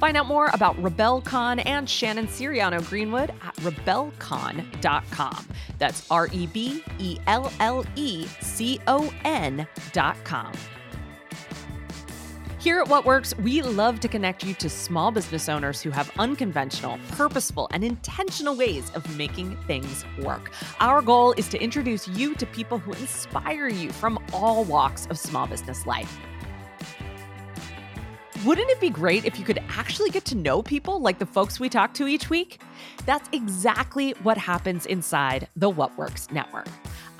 Find 0.00 0.16
out 0.16 0.24
more 0.26 0.48
about 0.54 0.74
RebelleCon 0.76 1.62
and 1.66 1.88
Shannon 1.88 2.28
Siriano 2.28 2.82
Greenwood 2.88 3.28
at 3.42 3.54
rebellecon.com. 3.56 5.46
That's 5.76 6.10
R 6.10 6.28
E 6.32 6.46
B 6.46 6.82
E 6.98 7.18
L 7.26 7.52
L 7.60 7.84
E 7.94 8.26
C 8.40 8.80
O 8.86 9.12
N.com. 9.26 10.52
Here 12.60 12.78
at 12.78 12.88
What 12.88 13.06
Works, 13.06 13.34
we 13.38 13.62
love 13.62 14.00
to 14.00 14.08
connect 14.08 14.44
you 14.44 14.52
to 14.56 14.68
small 14.68 15.10
business 15.10 15.48
owners 15.48 15.80
who 15.80 15.88
have 15.88 16.12
unconventional, 16.18 16.98
purposeful, 17.12 17.70
and 17.72 17.82
intentional 17.82 18.54
ways 18.54 18.90
of 18.90 19.16
making 19.16 19.56
things 19.66 20.04
work. 20.18 20.52
Our 20.78 21.00
goal 21.00 21.32
is 21.38 21.48
to 21.48 21.58
introduce 21.58 22.06
you 22.06 22.34
to 22.34 22.44
people 22.44 22.76
who 22.76 22.92
inspire 22.92 23.68
you 23.68 23.90
from 23.90 24.22
all 24.34 24.64
walks 24.64 25.06
of 25.06 25.18
small 25.18 25.46
business 25.46 25.86
life. 25.86 26.18
Wouldn't 28.44 28.68
it 28.68 28.78
be 28.78 28.90
great 28.90 29.24
if 29.24 29.38
you 29.38 29.44
could 29.46 29.60
actually 29.70 30.10
get 30.10 30.26
to 30.26 30.34
know 30.34 30.62
people 30.62 31.00
like 31.00 31.18
the 31.18 31.24
folks 31.24 31.58
we 31.58 31.70
talk 31.70 31.94
to 31.94 32.08
each 32.08 32.28
week? 32.28 32.60
That's 33.06 33.30
exactly 33.32 34.10
what 34.22 34.36
happens 34.36 34.84
inside 34.84 35.48
the 35.56 35.70
What 35.70 35.96
Works 35.96 36.30
Network. 36.30 36.68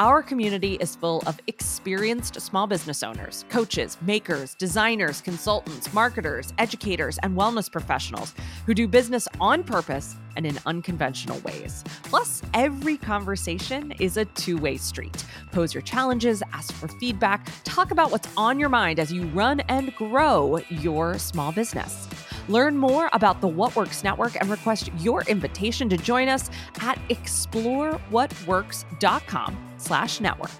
Our 0.00 0.22
community 0.22 0.74
is 0.76 0.96
full 0.96 1.22
of 1.26 1.38
experienced 1.46 2.40
small 2.40 2.66
business 2.66 3.02
owners, 3.02 3.44
coaches, 3.50 3.98
makers, 4.00 4.54
designers, 4.54 5.20
consultants, 5.20 5.92
marketers, 5.92 6.54
educators, 6.56 7.18
and 7.18 7.36
wellness 7.36 7.70
professionals 7.70 8.34
who 8.64 8.72
do 8.72 8.88
business 8.88 9.28
on 9.40 9.62
purpose 9.62 10.16
and 10.36 10.46
in 10.46 10.58
unconventional 10.64 11.38
ways. 11.40 11.84
Plus, 12.04 12.40
every 12.54 12.96
conversation 12.96 13.92
is 14.00 14.16
a 14.16 14.24
two 14.24 14.56
way 14.56 14.78
street. 14.78 15.26
Pose 15.52 15.74
your 15.74 15.82
challenges, 15.82 16.42
ask 16.54 16.72
for 16.72 16.88
feedback, 16.88 17.46
talk 17.64 17.90
about 17.90 18.10
what's 18.10 18.28
on 18.38 18.58
your 18.58 18.70
mind 18.70 18.98
as 18.98 19.12
you 19.12 19.26
run 19.26 19.60
and 19.68 19.94
grow 19.96 20.60
your 20.70 21.18
small 21.18 21.52
business. 21.52 22.08
Learn 22.48 22.74
more 22.74 23.10
about 23.12 23.42
the 23.42 23.48
What 23.48 23.76
Works 23.76 24.02
Network 24.02 24.40
and 24.40 24.48
request 24.48 24.88
your 24.96 25.24
invitation 25.24 25.90
to 25.90 25.98
join 25.98 26.30
us 26.30 26.48
at 26.80 26.98
explorewhatworks.com 27.10 29.69
slash 29.80 30.20
network. 30.20 30.50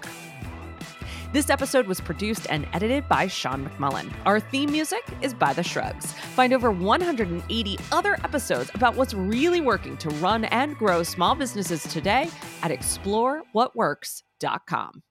This 1.33 1.49
episode 1.49 1.87
was 1.87 2.01
produced 2.01 2.45
and 2.49 2.67
edited 2.73 3.07
by 3.07 3.27
Sean 3.27 3.69
McMullin. 3.69 4.11
Our 4.25 4.41
theme 4.41 4.69
music 4.69 5.01
is 5.21 5.33
by 5.33 5.53
The 5.53 5.63
Shrugs. 5.63 6.11
Find 6.11 6.51
over 6.51 6.71
180 6.71 7.79
other 7.93 8.15
episodes 8.25 8.69
about 8.73 8.95
what's 8.95 9.13
really 9.13 9.61
working 9.61 9.95
to 9.97 10.09
run 10.09 10.43
and 10.45 10.75
grow 10.75 11.03
small 11.03 11.35
businesses 11.35 11.83
today 11.83 12.27
at 12.63 12.71
explorewhatworks.com. 12.71 15.03